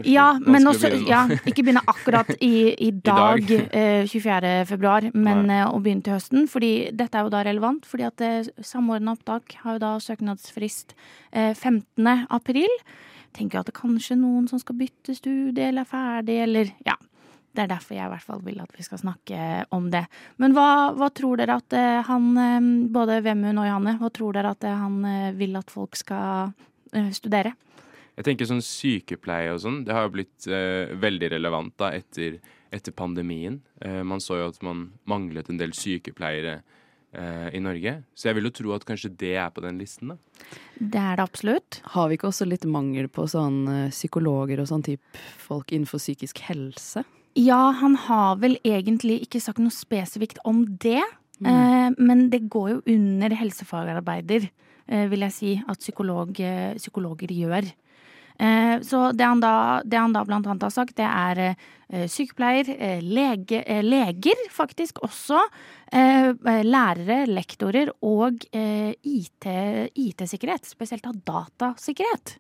[0.06, 4.10] Ja, men også ja, Ikke begynne akkurat i, i dag, I dag.
[4.12, 4.54] 24.
[4.70, 5.62] februar, men Nei.
[5.66, 6.48] å begynne til høsten.
[6.52, 8.26] fordi dette er jo da relevant, fordi at
[8.62, 10.94] Samordna opptak har jo da søknadsfrist
[11.34, 12.28] 15.
[12.30, 12.70] april
[13.36, 16.98] tenker at det kanskje noen som skal bytte studie eller er ferdig, eller ja.
[17.50, 20.04] Det er derfor jeg i hvert fall vil at vi skal snakke om det.
[20.40, 24.38] Men hva, hva tror dere at eh, han, eh, både Vemund og Johanne, hva tror
[24.38, 26.54] dere at eh, han vil at folk skal
[27.16, 27.56] studere?
[28.20, 32.42] Jeg tenker sånn sykepleie og sånn, det har jo blitt eh, veldig relevant da etter,
[32.76, 33.62] etter pandemien.
[33.80, 37.96] Eh, man så jo at man manglet en del sykepleiere eh, i Norge.
[38.12, 40.20] Så jeg vil jo tro at kanskje det er på den listen, da.
[40.76, 41.80] Det er det absolutt.
[41.96, 46.44] Har vi ikke også litt mangel på sånn psykologer og sånn type folk innenfor psykisk
[46.50, 47.06] helse?
[47.40, 51.04] Ja, han har vel egentlig ikke sagt noe spesifikt om det.
[51.40, 51.50] Mm.
[51.52, 54.50] Eh, men det går jo under helsefagarbeider,
[54.88, 56.34] eh, vil jeg si, at psykolog,
[56.78, 57.70] psykologer gjør.
[58.40, 62.06] Eh, så det han, da, det han da blant annet har sagt, det er eh,
[62.08, 65.44] sykepleier, eh, lege, leger faktisk også,
[65.90, 69.90] lærere, lektorer og IT-sikkerhet.
[69.98, 72.36] IT spesielt av datasikkerhet.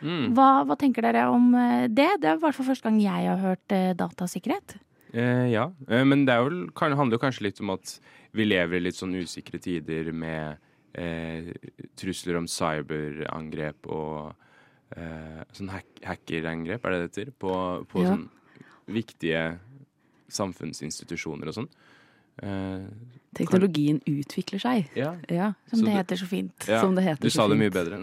[0.00, 0.30] Mm.
[0.32, 1.50] Hva, hva, tenker dere om
[1.92, 2.08] det?
[2.22, 4.78] Det er i hvert fall første gang jeg har hørt datasikkerhet.
[5.12, 7.96] Eh, ja, men det vel, kan, handler jo kanskje litt om at
[8.36, 10.60] vi lever i litt sånn usikre tider med
[10.94, 11.50] eh,
[11.98, 14.36] trusler om cyberangrep og
[14.96, 17.32] eh, sånn hack hackerangrep, er det det heter?
[17.38, 17.54] På,
[17.90, 18.14] på ja.
[18.14, 18.28] sånn
[18.90, 19.44] viktige
[20.30, 21.70] samfunnsinstitusjoner og sånn.
[22.40, 22.86] Eh,
[23.36, 24.16] Teknologien kan...
[24.22, 24.88] utvikler seg.
[24.98, 25.12] Ja.
[25.30, 25.52] ja.
[25.70, 26.54] Som det heter så fint.
[26.66, 28.00] Ja, som det heter du sa det mye bedre.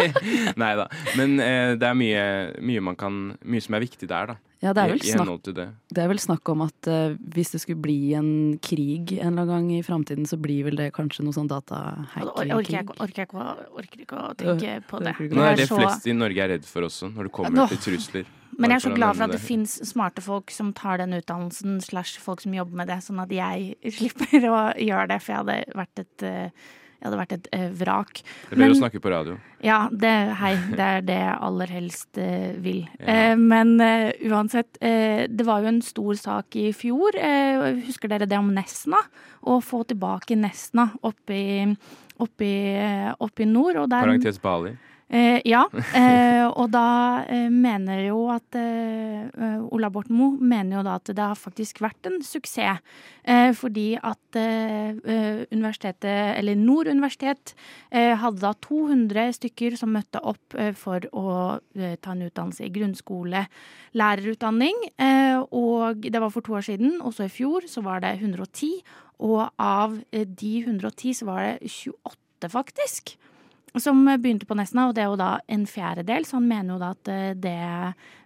[0.62, 0.86] Nei da.
[1.18, 2.24] Men eh, det er mye,
[2.62, 4.38] mye, man kan Mye som er viktig der, da.
[4.62, 5.64] Ja, det er vel, snakk, det.
[5.90, 8.28] Det er vel snakk om at uh, hvis det skulle bli en
[8.62, 12.52] krig en eller annen gang i framtiden, så blir vel det kanskje noe sånn datahacking.
[12.54, 13.34] Orker, orker,
[13.74, 15.16] orker, ikke å tenke på det.
[15.34, 17.66] Nå er det flest i Norge er redd for også, når det kommer Nå.
[17.72, 18.30] til trusler.
[18.52, 21.16] Men jeg er så glad for at det, det fins smarte folk som tar den
[21.16, 25.34] utdannelsen, slash folk som jobber med det, sånn at jeg slipper å gjøre det, for
[25.34, 26.70] jeg hadde vært et uh,
[27.02, 28.20] jeg hadde vært et eh, vrak.
[28.46, 29.34] Det blir å snakke på radio.
[29.62, 32.84] Ja, det, hei, det er det jeg aller helst eh, vil.
[33.00, 33.08] Ja.
[33.10, 37.18] Eh, men eh, uansett, eh, det var jo en stor sak i fjor.
[37.88, 39.02] Husker dere det om Nesna?
[39.42, 41.66] Å få tilbake Nesna oppe i,
[42.22, 42.62] oppe i,
[43.18, 43.82] oppe i nord.
[43.90, 44.76] Parentes Bali.
[45.12, 49.26] Eh, ja, eh, og da eh, mener jo at eh,
[49.68, 52.80] Ola Borten Moe mener jo da at det har faktisk vært en suksess.
[53.28, 54.96] Eh, fordi at eh,
[55.52, 57.52] universitetet, eller Nord universitet,
[57.92, 61.26] hadde da 200 stykker som møtte opp for å
[61.72, 63.44] ta en utdannelse i grunnskole,
[63.98, 64.78] lærerutdanning.
[65.50, 68.80] og det var for to år siden, også i fjor så var det 110.
[69.20, 73.16] Og av de 110 så var det 28, faktisk
[73.80, 76.80] som begynte på Nesna, og det er jo da en fjerdedel, så han mener jo
[76.82, 77.54] da at eh, det,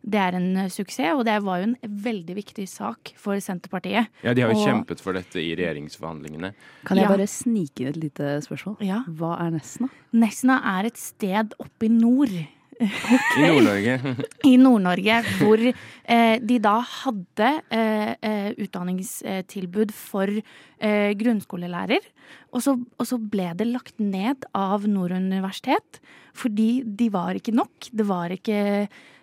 [0.02, 1.14] det, er en suksess.
[1.14, 4.11] Og det var jo en veldig viktig sak for Senterpartiet.
[4.26, 6.50] Ja, de har jo og, kjempet for dette i regjeringsforhandlingene.
[6.88, 7.14] Kan jeg ja.
[7.14, 8.80] bare snike inn et lite spørsmål?
[8.87, 9.04] Ja.
[9.06, 9.90] Hva er Nesna?
[10.16, 12.35] Nesna er et sted oppe i nord.
[12.80, 13.96] I Nord-Norge.
[14.50, 22.04] i Nord-Norge, hvor eh, de da hadde eh, eh, utdanningstilbud for eh, grunnskolelærer.
[22.52, 26.00] Og så, og så ble det lagt ned av Nord universitet,
[26.36, 27.90] fordi de var ikke nok.
[27.92, 28.58] Det var ikke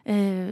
[0.06, 0.52] eh,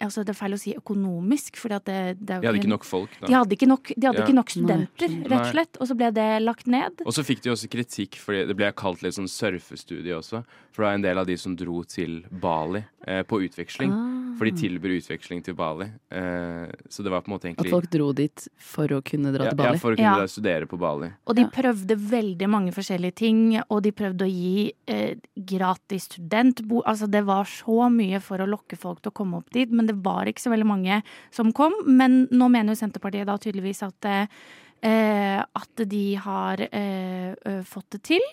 [0.00, 2.84] altså Det er feil å si økonomisk, for det, det er De hadde ikke nok
[2.84, 3.26] folk, da.
[3.26, 4.24] De hadde ikke nok, de hadde Ja.
[4.26, 5.28] ikke nok studenter, Nei.
[5.30, 5.76] rett og slett.
[5.80, 7.02] Og så ble det lagt ned.
[7.06, 10.44] Og så fikk de også kritikk, for det ble kalt litt sånn surfestudie også.
[10.72, 13.92] For det var en del av de som dro til Bali eh, på utveksling.
[13.92, 14.15] Ah.
[14.36, 15.86] For de tilbyr utveksling til Bali.
[16.12, 19.32] Eh, så det var på en måte egentlig At folk dro dit for å kunne
[19.34, 19.76] dra ja, til Bali?
[19.78, 20.30] Ja, for å kunne Ja.
[20.30, 21.10] studere på Bali.
[21.26, 26.82] Og de prøvde veldig mange forskjellige ting, og de prøvde å gi eh, gratis studentbo.
[26.84, 29.88] Altså det var så mye for å lokke folk til å komme opp dit, men
[29.88, 31.72] det var ikke så veldig mange som kom.
[31.86, 34.04] Men nå mener jo Senterpartiet da tydeligvis at,
[34.82, 38.32] eh, at de har eh, eh, fått det til.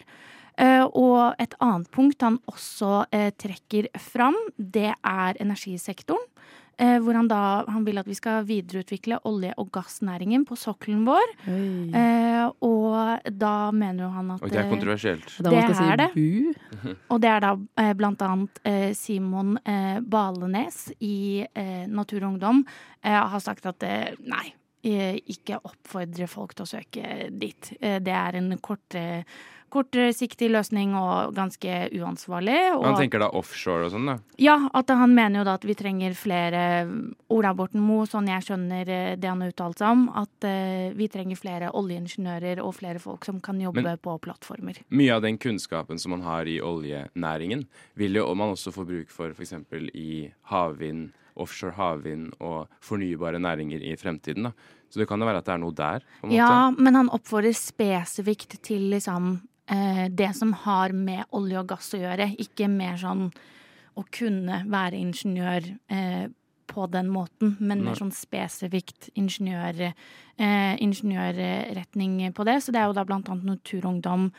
[0.58, 6.30] Eh, og et annet punkt han også eh, trekker fram, det er energisektoren.
[6.82, 7.40] Eh, hvor han da
[7.70, 11.36] han vil at vi skal videreutvikle olje- og gassnæringen på sokkelen vår.
[11.46, 15.36] Eh, og da mener jo han at Og det er kontroversielt.
[15.38, 16.10] Da er si det.
[16.16, 16.96] bu.
[17.14, 22.32] Og det er da eh, blant annet eh, Simon eh, Balenes i eh, Natur og
[22.34, 22.66] Ungdom
[23.04, 24.50] eh, har sagt at eh, nei,
[24.84, 27.70] ikke oppfordre folk til å søke dit.
[27.80, 29.24] Eh, det er en kort, eh,
[29.74, 32.58] kortsiktig løsning og ganske uansvarlig.
[32.78, 34.16] Og Han tenker da offshore og sånn, da.
[34.42, 36.64] ja, at han mener jo da at vi trenger flere
[37.34, 40.92] Ola Borten Moe, sånn jeg skjønner eh, det han har uttalt seg om, at eh,
[40.98, 44.78] vi trenger flere oljeingeniører og flere folk som kan jobbe Men- på plattformer.
[44.94, 49.10] Mye av den kunnskapen som man har i oljenæringen, vil jo man også få bruk
[49.14, 49.54] for f.eks.
[49.94, 54.44] i havvind, offshore havvind og fornybare næringer i fremtiden.
[54.44, 54.52] da.
[54.94, 56.04] Så det kan jo være at det er noe der.
[56.22, 56.38] på en måte.
[56.38, 61.94] Ja, men han oppfordrer spesifikt til liksom eh, det som har med olje og gass
[61.96, 63.30] å gjøre, ikke mer sånn
[63.96, 66.26] å kunne være ingeniør eh,
[66.74, 69.92] på den måten, men mer sånn spesifikt ingeniør,
[70.38, 72.60] eh, ingeniørretning på det.
[72.64, 74.30] Så det er jo da blant annet Naturungdom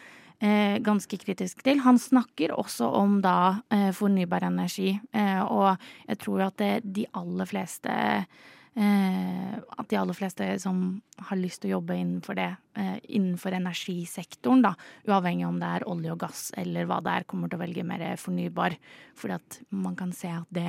[0.40, 1.82] eh, ganske kritisk til.
[1.84, 5.76] Han snakker også om da eh, fornybar energi, eh, og
[6.08, 10.84] jeg tror jo at det, de aller fleste eh, at de aller fleste som
[11.28, 12.63] har lyst til å jobbe innenfor det, eh,
[13.08, 14.74] innenfor energisektoren, da,
[15.08, 17.84] uavhengig om det er olje og gass eller hva det er, kommer til å velge
[17.86, 18.76] mer fornybar.
[19.14, 20.64] For at man kan se at det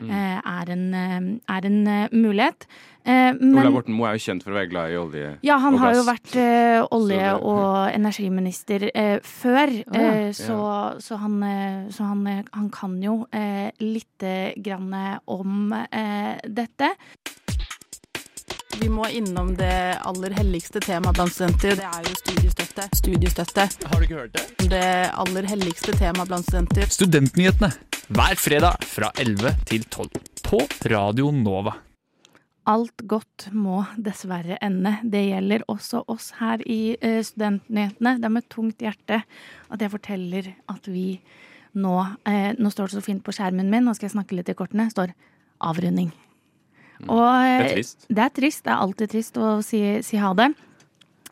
[0.00, 0.10] Mm.
[0.10, 2.66] eh, er en, eh, er en eh, mulighet.
[3.04, 5.58] Eh, men Ola Borten Moe er jo kjent for å være glad i olje ja,
[5.58, 10.00] han har jo vært eh, olje- og energiminister eh, før, ja.
[10.00, 10.58] eh, så,
[10.98, 14.90] så, han, eh, så han, eh, han kan jo eh, lite grann
[15.30, 16.94] om eh, dette.
[18.80, 21.76] Vi må innom det aller helligste temaet blant studenter.
[21.78, 22.86] Det er jo studiestøtte.
[22.98, 23.66] Studiestøtte.
[23.86, 24.68] Har du ikke hørt det?
[24.72, 24.86] Det
[25.22, 26.90] aller helligste temaet blant studenter.
[26.90, 27.70] Studentnyhetene
[28.14, 30.10] hver fredag fra 11 til 12
[30.44, 30.60] på
[30.92, 31.76] Radio Nova.
[32.68, 34.96] Alt godt må dessverre ende.
[35.04, 38.16] Det gjelder også oss her i eh, Studentnyhetene.
[38.18, 41.20] Det er med tungt hjerte at jeg forteller at vi
[41.74, 41.94] nå
[42.26, 44.58] eh, Nå står det så fint på skjermen min, nå skal jeg snakke litt i
[44.58, 44.90] kortene.
[44.90, 45.14] står
[45.60, 46.12] avrunding.
[47.08, 48.06] Og, eh, Det er trist.
[48.08, 48.64] Det er trist.
[48.64, 50.54] Det er alltid trist å si, si ha det.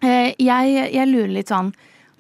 [0.03, 1.73] Eh, jeg, jeg lurer litt sånn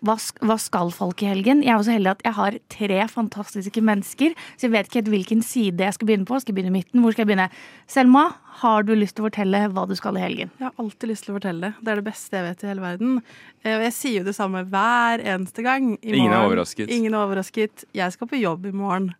[0.02, 1.60] hva, hva skal folk i helgen?
[1.62, 4.98] Jeg er jo så heldig at jeg har tre fantastiske mennesker, så jeg vet ikke
[4.98, 6.40] helt hvilken side jeg skal begynne på.
[6.42, 7.02] Skal jeg begynne i midten?
[7.04, 7.46] Hvor skal jeg begynne?
[7.86, 8.24] Selma,
[8.64, 10.50] har du lyst til å fortelle hva du skal i helgen?
[10.58, 11.72] Jeg har alltid lyst til å fortelle det.
[11.86, 13.22] Det er det beste jeg vet i hele verden.
[13.62, 15.92] Eh, Og jeg sier jo det samme hver eneste gang.
[16.02, 16.90] I Ingen er overrasket.
[16.90, 17.84] Ingen er overrasket.
[17.94, 19.12] Jeg skal på jobb i morgen.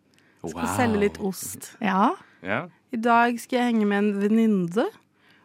[0.43, 0.75] Skal Wow.
[0.75, 1.77] selge litt ost.
[1.81, 2.11] Ja.
[2.43, 2.65] Ja.
[2.93, 4.85] I dag skal jeg henge med en venninne.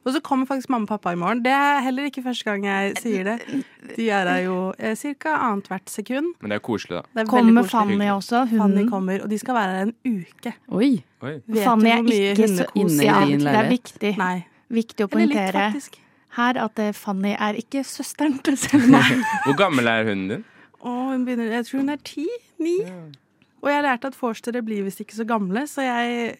[0.06, 1.42] Og så kommer faktisk mamma og pappa i morgen.
[1.44, 3.62] Det er heller ikke første gang jeg sier det.
[3.96, 5.34] De er her jo eh, ca.
[5.50, 6.30] annethvert sekund.
[6.40, 7.20] Men det er koselig, da.
[7.20, 7.98] Er Kommer koselig.
[7.98, 8.61] Fanny også, hunden?
[8.61, 10.54] Fanny kommer, og de skal være her en uke.
[10.68, 10.90] Oi.
[11.22, 11.34] Oi.
[11.64, 13.44] Fanny er ikke så Inne i ja, leilighet.
[13.44, 14.14] Det er viktig.
[14.18, 14.37] Nei.
[14.68, 15.70] Viktig å poengtere
[16.38, 19.00] her at eh, Fanny er ikke søsteren til Selma.
[19.46, 20.44] Hvor gammel er hunden din?
[20.80, 22.28] Og hun begynner, jeg tror hun er ti?
[22.62, 22.76] Ni?
[23.60, 26.36] Og jeg har lært at forstere blir visst ikke så gamle, så jeg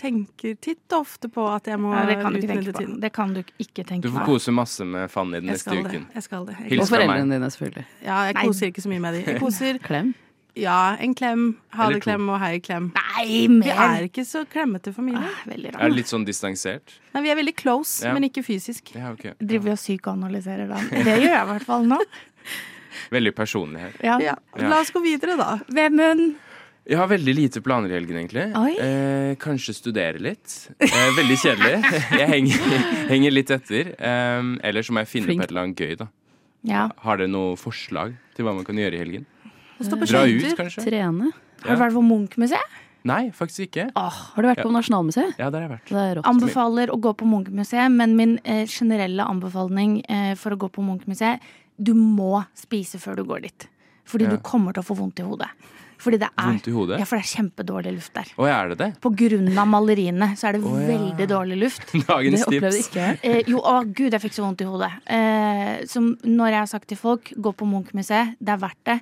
[0.00, 2.78] tenker titt og ofte på at jeg må Ja, det kan du ikke tenke på.
[2.82, 3.00] tiden.
[3.00, 5.84] Det kan du ikke Du tenke får kose masse med Fanny den neste det.
[5.86, 6.06] uken.
[6.14, 6.56] Jeg skal det.
[6.60, 7.08] Jeg Hils Og fra meg.
[7.08, 7.84] foreldrene dine, selvfølgelig.
[8.04, 8.44] Ja, jeg Nei.
[8.46, 9.24] koser ikke så mye med dem.
[9.32, 10.14] Jeg koser Klem.
[10.54, 11.56] Ja, en klem.
[11.72, 12.90] Ha det klem og hei klem.
[12.92, 15.22] Nei, Vi er ikke så klemmete familie.
[15.24, 16.98] Ah, Er det litt sånn distansert?
[17.14, 18.12] Nei, vi er veldig close, Ja.
[18.12, 18.92] men ikke fysisk.
[18.94, 19.32] Ja, okay.
[19.40, 20.76] Driver vi og psykoanalyserer da?
[20.92, 21.98] Det gjør jeg i hvert fall nå.
[23.12, 23.98] Veldig personlig her.
[24.04, 24.16] Ja.
[24.22, 24.38] Ja.
[24.60, 25.58] La oss gå videre, da.
[25.68, 26.34] Vemund.
[26.82, 28.48] Jeg har veldig lite planer i helgen, egentlig.
[28.58, 28.72] Oi.
[28.82, 30.56] Eh, kanskje studere litt.
[30.82, 31.76] Eh, veldig kjedelig.
[32.20, 33.92] Jeg henger, henger litt etter.
[33.94, 35.44] Eh, eller så må jeg finne Flink.
[35.44, 36.08] på et eller annet gøy, da.
[36.66, 36.88] Ja.
[37.04, 39.26] Har dere noe forslag til hva man kan gjøre i helgen?
[39.82, 40.82] Stå på Dra ut, kanskje?
[40.86, 41.30] Trene.
[41.62, 42.80] Har du vært på Munch-museet?
[43.06, 43.88] Nei, faktisk ikke.
[43.98, 45.34] Har du vært på Nasjonalmuseet?
[45.40, 45.88] Ja, der har jeg vært.
[45.90, 46.20] Det er.
[46.28, 50.84] Anbefaler å gå på Munch-museet, men min eh, generelle anbefaling eh, for å gå på
[50.86, 51.42] Munch-museet
[51.80, 53.68] Du må spise før du går dit.
[54.04, 54.30] Fordi Ja.
[54.36, 55.48] du kommer til å få vondt i hodet.
[56.02, 56.98] Fordi det er, Vondt i hodet?
[56.98, 58.26] Ja, for det er kjempedårlig luft der.
[58.36, 58.88] Og er det det?
[59.00, 60.86] På grunn av maleriene så er det oh, ja.
[60.98, 61.92] veldig dårlig luft.
[62.08, 62.78] Dagens Det tips.
[62.88, 63.04] ikke.
[63.22, 64.90] Eh, jo, å gud, jeg fikk så vondt i hodet.
[65.06, 68.98] Eh, som når jeg har sagt til folk, gå på Munch-museet, det er verdt det.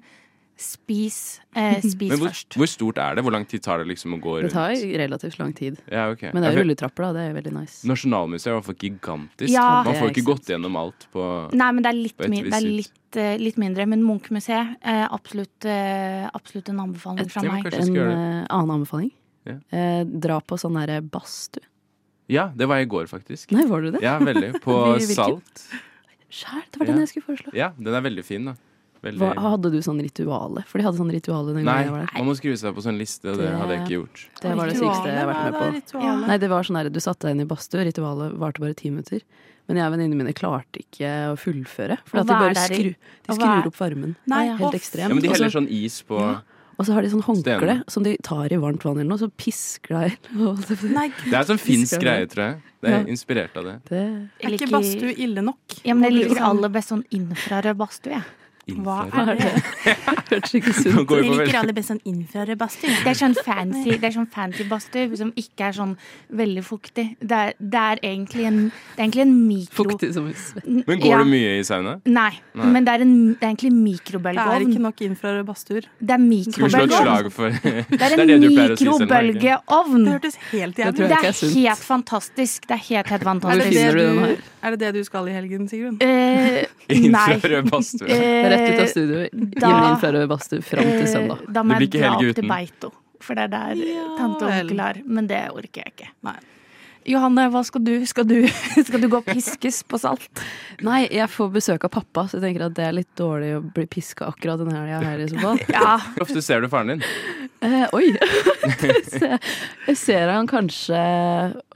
[0.61, 2.57] Spis, eh, spis hvor, først.
[2.59, 3.23] hvor stort er det?
[3.25, 4.51] Hvor lang tid tar det liksom å gå rundt?
[4.51, 5.79] Det tar relativt lang tid.
[5.89, 6.35] Ja, okay.
[6.35, 7.13] Men det er jo rulletrapper, da.
[7.17, 7.79] Det er veldig nice.
[7.89, 9.53] Nasjonalmuseet er i hvert fall gigantisk.
[9.55, 9.67] Ja.
[9.87, 11.25] Man får ikke gått gjennom alt på
[11.57, 13.89] Nei, men det er litt, min, det er litt, uh, litt mindre.
[13.89, 17.65] Men Munch-museet, eh, absolutt, uh, absolutt en anbefaling fra meg.
[17.65, 19.11] jeg En eh, annen anbefaling.
[19.49, 20.05] Yeah.
[20.21, 21.65] Dra på sånn derre badstue.
[22.31, 23.51] Ja, det var i går, faktisk.
[23.57, 24.05] Nei, var du det?
[24.05, 24.59] Ja, veldig.
[24.67, 25.65] På Salt.
[26.31, 27.07] Skjær, det var den Ja.
[27.09, 27.55] jeg skulle foreslå.
[27.57, 28.55] Ja, den er veldig fin, da.
[29.03, 29.19] Veldig...
[29.21, 30.63] Hva, hadde du sånn rituale?
[30.69, 32.19] For de hadde sånn rituale den Nei, gangen jeg var der.
[32.19, 34.25] man må skrive seg på sånn liste, og det, Det- hadde jeg ikke gjort.
[34.43, 35.55] Det var det sykeste jeg har vært med
[35.95, 36.03] på.
[36.05, 36.17] Ja.
[36.27, 38.91] Nei, det var sånn der, Du satte deg inn i badstue, ritualet varte bare ti
[38.93, 39.23] minutter.
[39.71, 41.97] Men jeg og venninnene mine klarte ikke å fullføre.
[42.05, 42.95] For at de bare skru,
[43.29, 44.17] de skrur opp varmen.
[44.27, 45.09] Nei, Helt ekstremt.
[45.09, 46.41] Ja, men de heller sånn is på Ja.
[46.81, 49.29] Og så har de sånn håndkle som de tar i varmt vann eller noe, så
[49.37, 50.17] pisker de
[50.97, 52.63] Nei, Det er sånn finsk greie, tror jeg.
[52.81, 53.05] Det er Ja.
[53.13, 53.75] inspirert av det.
[53.85, 54.01] Det
[54.49, 55.59] er ikke badstue ille nok?
[55.85, 58.25] Ja, men jeg liker sånn- aller best sånn infrarød badstue, jeg.
[58.85, 59.53] Hva er det?
[60.31, 62.93] hørtes ikke sunt går Jeg liker aller best sånn infrarød badstue.
[63.05, 65.95] Det er sånn fancy, det er sånn fancy badstue som ikke er sånn
[66.41, 67.07] veldig fuktig.
[67.21, 69.87] Det er, det er egentlig en, det er egentlig en mikro...
[69.91, 70.69] Fuktig som svett.
[70.71, 71.19] Men går Ja.
[71.25, 71.97] du mye i sauna?
[72.07, 72.71] Nei, Nei.
[72.77, 73.73] men det er, en, det er egentlig
[74.21, 75.89] Det er ikke nok infrarød badstuer.
[75.99, 77.31] Det er mikrobølgeovn.
[77.41, 80.05] Det Det er en mikrobølgeovn.
[80.05, 81.11] Det hørtes helt Det jævlig ut.
[81.11, 82.69] Det er helt fantastisk.
[82.69, 85.69] Det er helt, helt Er det, det du er det det du skal i helgen,
[85.71, 85.97] Sigrun?
[86.05, 87.27] Eh, nei.
[87.35, 88.09] Infrarød badstue.
[88.61, 89.25] Eh, Rett ut av studio.
[89.25, 91.45] da- Gi meg infrarød badstue fram til eh, søndag.
[91.49, 92.49] Da må jeg dra opp til.
[92.55, 92.93] Beito.
[93.21, 95.03] For det er der Ja tante og onkel er.
[95.05, 96.09] Men det orker jeg ikke.
[96.29, 96.39] Nei.
[97.09, 97.95] Johanne, hva skal du?
[98.07, 98.35] Skal du,
[98.87, 100.43] skal du gå og piskes på salt?
[100.85, 103.63] Nei, jeg får besøk av pappa, så jeg tenker at det er litt dårlig å
[103.65, 105.63] bli piska akkurat denne helga her i så fall.
[105.73, 105.95] Ja.
[106.17, 107.05] Hvor ofte ser du faren din?
[107.65, 108.13] Eh, oi!
[109.89, 111.01] jeg, ser, han kanskje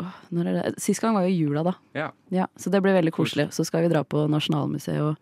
[0.01, 0.75] åh, Når er det?
[0.85, 1.75] Sist gang var jo jula, da.
[1.97, 2.47] Ja.
[2.61, 3.49] Så det blir veldig koselig.
[3.57, 5.17] Så skal vi dra på Nasjonalmuseet og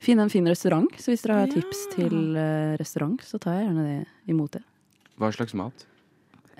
[0.00, 0.88] finne en fin restaurant.
[1.00, 4.64] Så hvis dere har tips til eh, restaurant, så tar jeg gjerne det imot det.
[5.20, 5.86] Hva slags mat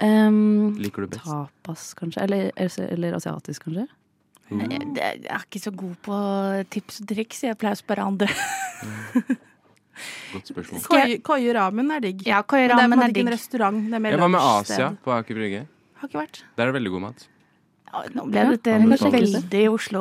[0.01, 1.27] Um, liker du best?
[1.29, 2.23] tapas, kanskje.
[2.25, 3.83] Eller, eller, eller asiatisk, kanskje.
[4.49, 6.21] Jeg, jeg er ikke så god på
[6.73, 7.43] tips og triks.
[7.45, 8.31] Jeg pleier å spørre andre.
[10.33, 10.81] Godt spørsmål.
[10.89, 12.25] Koi, Koi, ramen er digg.
[12.25, 13.35] Ja, Koi Men det er på en ramen måte er ikke en digg.
[13.37, 13.83] restaurant.
[13.91, 14.75] Det er mer Jeg var med lunsjsted.
[14.79, 15.61] Asia på Aker Brygge.
[16.01, 16.41] Har ikke vært.
[16.57, 17.27] Der er det veldig god mat.
[17.91, 19.33] Ja, Nå ble Ja, dette anbefales.
[19.35, 20.01] veldig Oslo.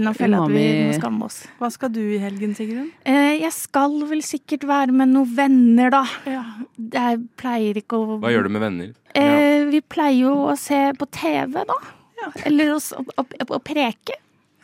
[0.00, 1.38] Nå føler jeg at vi må skamme oss.
[1.60, 2.86] Hva skal du i helgen, Sigrun?
[3.04, 6.04] Eh, jeg skal vel sikkert være med noen venner, da.
[6.26, 8.94] Jeg pleier ikke å Hva gjør du med venner?
[9.14, 11.76] Eh, vi pleier jo å se på TV, da.
[12.48, 14.16] Eller å, å, å, å preke,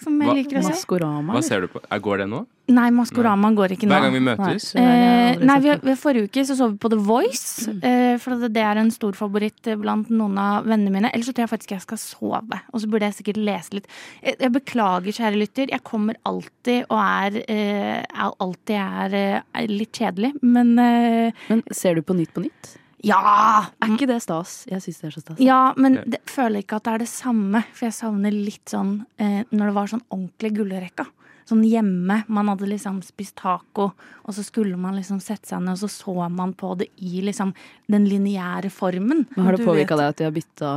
[0.02, 0.74] som jeg Hva- liker å se.
[0.74, 1.32] Maskorama.
[1.36, 1.80] Hva ser du på?
[1.90, 2.42] Er- Går det nå?
[2.72, 3.92] Nei, Maskorama går ikke nå.
[3.92, 4.66] Hver gang vi møtes?
[4.74, 4.82] Nei.
[4.82, 8.52] Eh, nei, vi, vi, forrige uke så så vi på The Voice, eh, for det,
[8.54, 11.10] det er en stor favoritt eh, blant noen av vennene mine.
[11.12, 13.88] Ellers så tror jeg faktisk jeg skal sove, og så burde jeg sikkert lese litt.
[14.22, 19.40] Jeg, jeg beklager, kjære lytter, jeg kommer alltid og er, eh, er alltid er, eh,
[19.62, 22.76] er litt kjedelig, men eh, Men ser du på Nytt på Nytt?
[23.02, 23.64] Ja!
[23.82, 24.62] Er ikke det stas?
[24.70, 25.40] Jeg syns det er så stas.
[25.42, 27.64] Ja, men det, føler ikke at det er det samme.
[27.74, 31.08] For jeg savner litt sånn eh, når det var sånn ordentlig gullrekka.
[31.48, 32.20] Sånn hjemme.
[32.30, 33.88] Man hadde liksom spist taco,
[34.22, 37.24] og så skulle man liksom sette seg ned, og så så man på det i
[37.26, 37.50] liksom
[37.90, 39.26] den lineære formen.
[39.34, 40.70] Men har det Du påvirka deg at de har bytta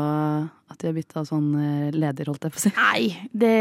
[0.74, 2.74] At de har bytta sånn eh, leder, holdt jeg på å si?
[2.74, 3.56] Nei, det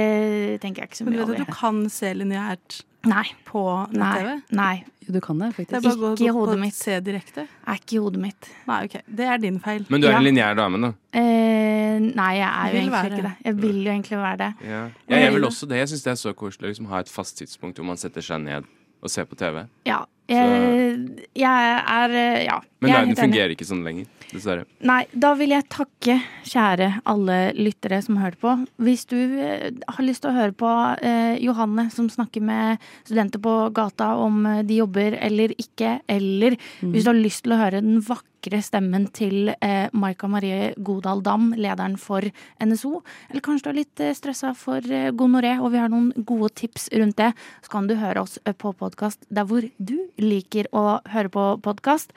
[0.65, 3.25] tenker jeg ikke så Men du mye vet at du kan se lineært Nei.
[3.47, 4.41] på Nei.
[4.51, 4.85] Nei.
[5.07, 5.69] Jo, du kan det, faktisk.
[5.71, 6.75] Det er bare å gå i gå hodet på mitt.
[6.75, 7.47] se direkte?
[7.69, 8.49] Er ikke i hodet mitt.
[8.67, 8.95] Nei, ok.
[9.07, 9.85] Det er din feil.
[9.91, 10.17] Men du er Ja.
[10.19, 10.93] en lineær dame, da.
[11.13, 13.23] Eh, nei, jeg er jo egentlig være ikke det.
[13.23, 13.37] det.
[13.45, 14.55] Jeg vil jo egentlig være det.
[14.65, 14.83] Ja.
[15.09, 15.77] Ja, jeg vil også det.
[15.79, 18.21] Jeg syns det er så koselig å liksom, ha et fast tidspunkt hvor man setter
[18.23, 18.65] seg ned
[19.03, 19.67] og ser på TV.
[19.85, 20.05] Ja.
[20.31, 22.61] Jeg, jeg er eh, Ja.
[22.81, 24.64] Men jeg er verden fungerer ikke sånn lenger, dessverre.
[24.85, 26.16] Nei, da vil jeg takke
[26.49, 28.55] kjære alle lyttere som hørte på.
[28.85, 30.72] Hvis du eh, har lyst til å høre på
[31.05, 36.59] eh, Johanne som snakker med studenter på gata om eh, de jobber eller ikke, eller
[36.81, 40.74] hvis du har lyst til å høre den vakre sterkere stemmen til eh, Maika Marie
[40.76, 42.20] Godal Dam, lederen for
[42.61, 43.03] NSO.
[43.30, 46.53] Eller kanskje du er litt eh, stressa for eh, gonoré, og vi har noen gode
[46.55, 47.32] tips rundt det.
[47.64, 51.47] Så kan du høre oss eh, på podkast der hvor du liker å høre på
[51.64, 52.12] podkast.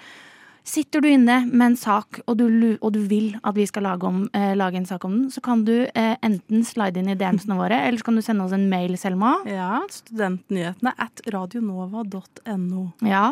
[0.68, 2.48] Sitter du inne med en sak, og du,
[2.82, 5.40] og du vil at vi skal lage, om, eh, lage, en sak om den, så
[5.40, 8.56] kan du eh, enten slide inn i DM-ene våre, eller så kan du sende oss
[8.58, 9.38] en mail, Selma.
[9.48, 12.84] Ja, studentnyhetene at radionova.no.
[13.08, 13.30] Ja,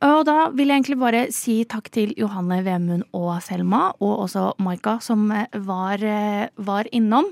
[0.00, 4.46] og da vil jeg egentlig bare si takk til Johanne Vemund og Selma, og også
[4.64, 7.28] Maika som eh, var, eh, var innom.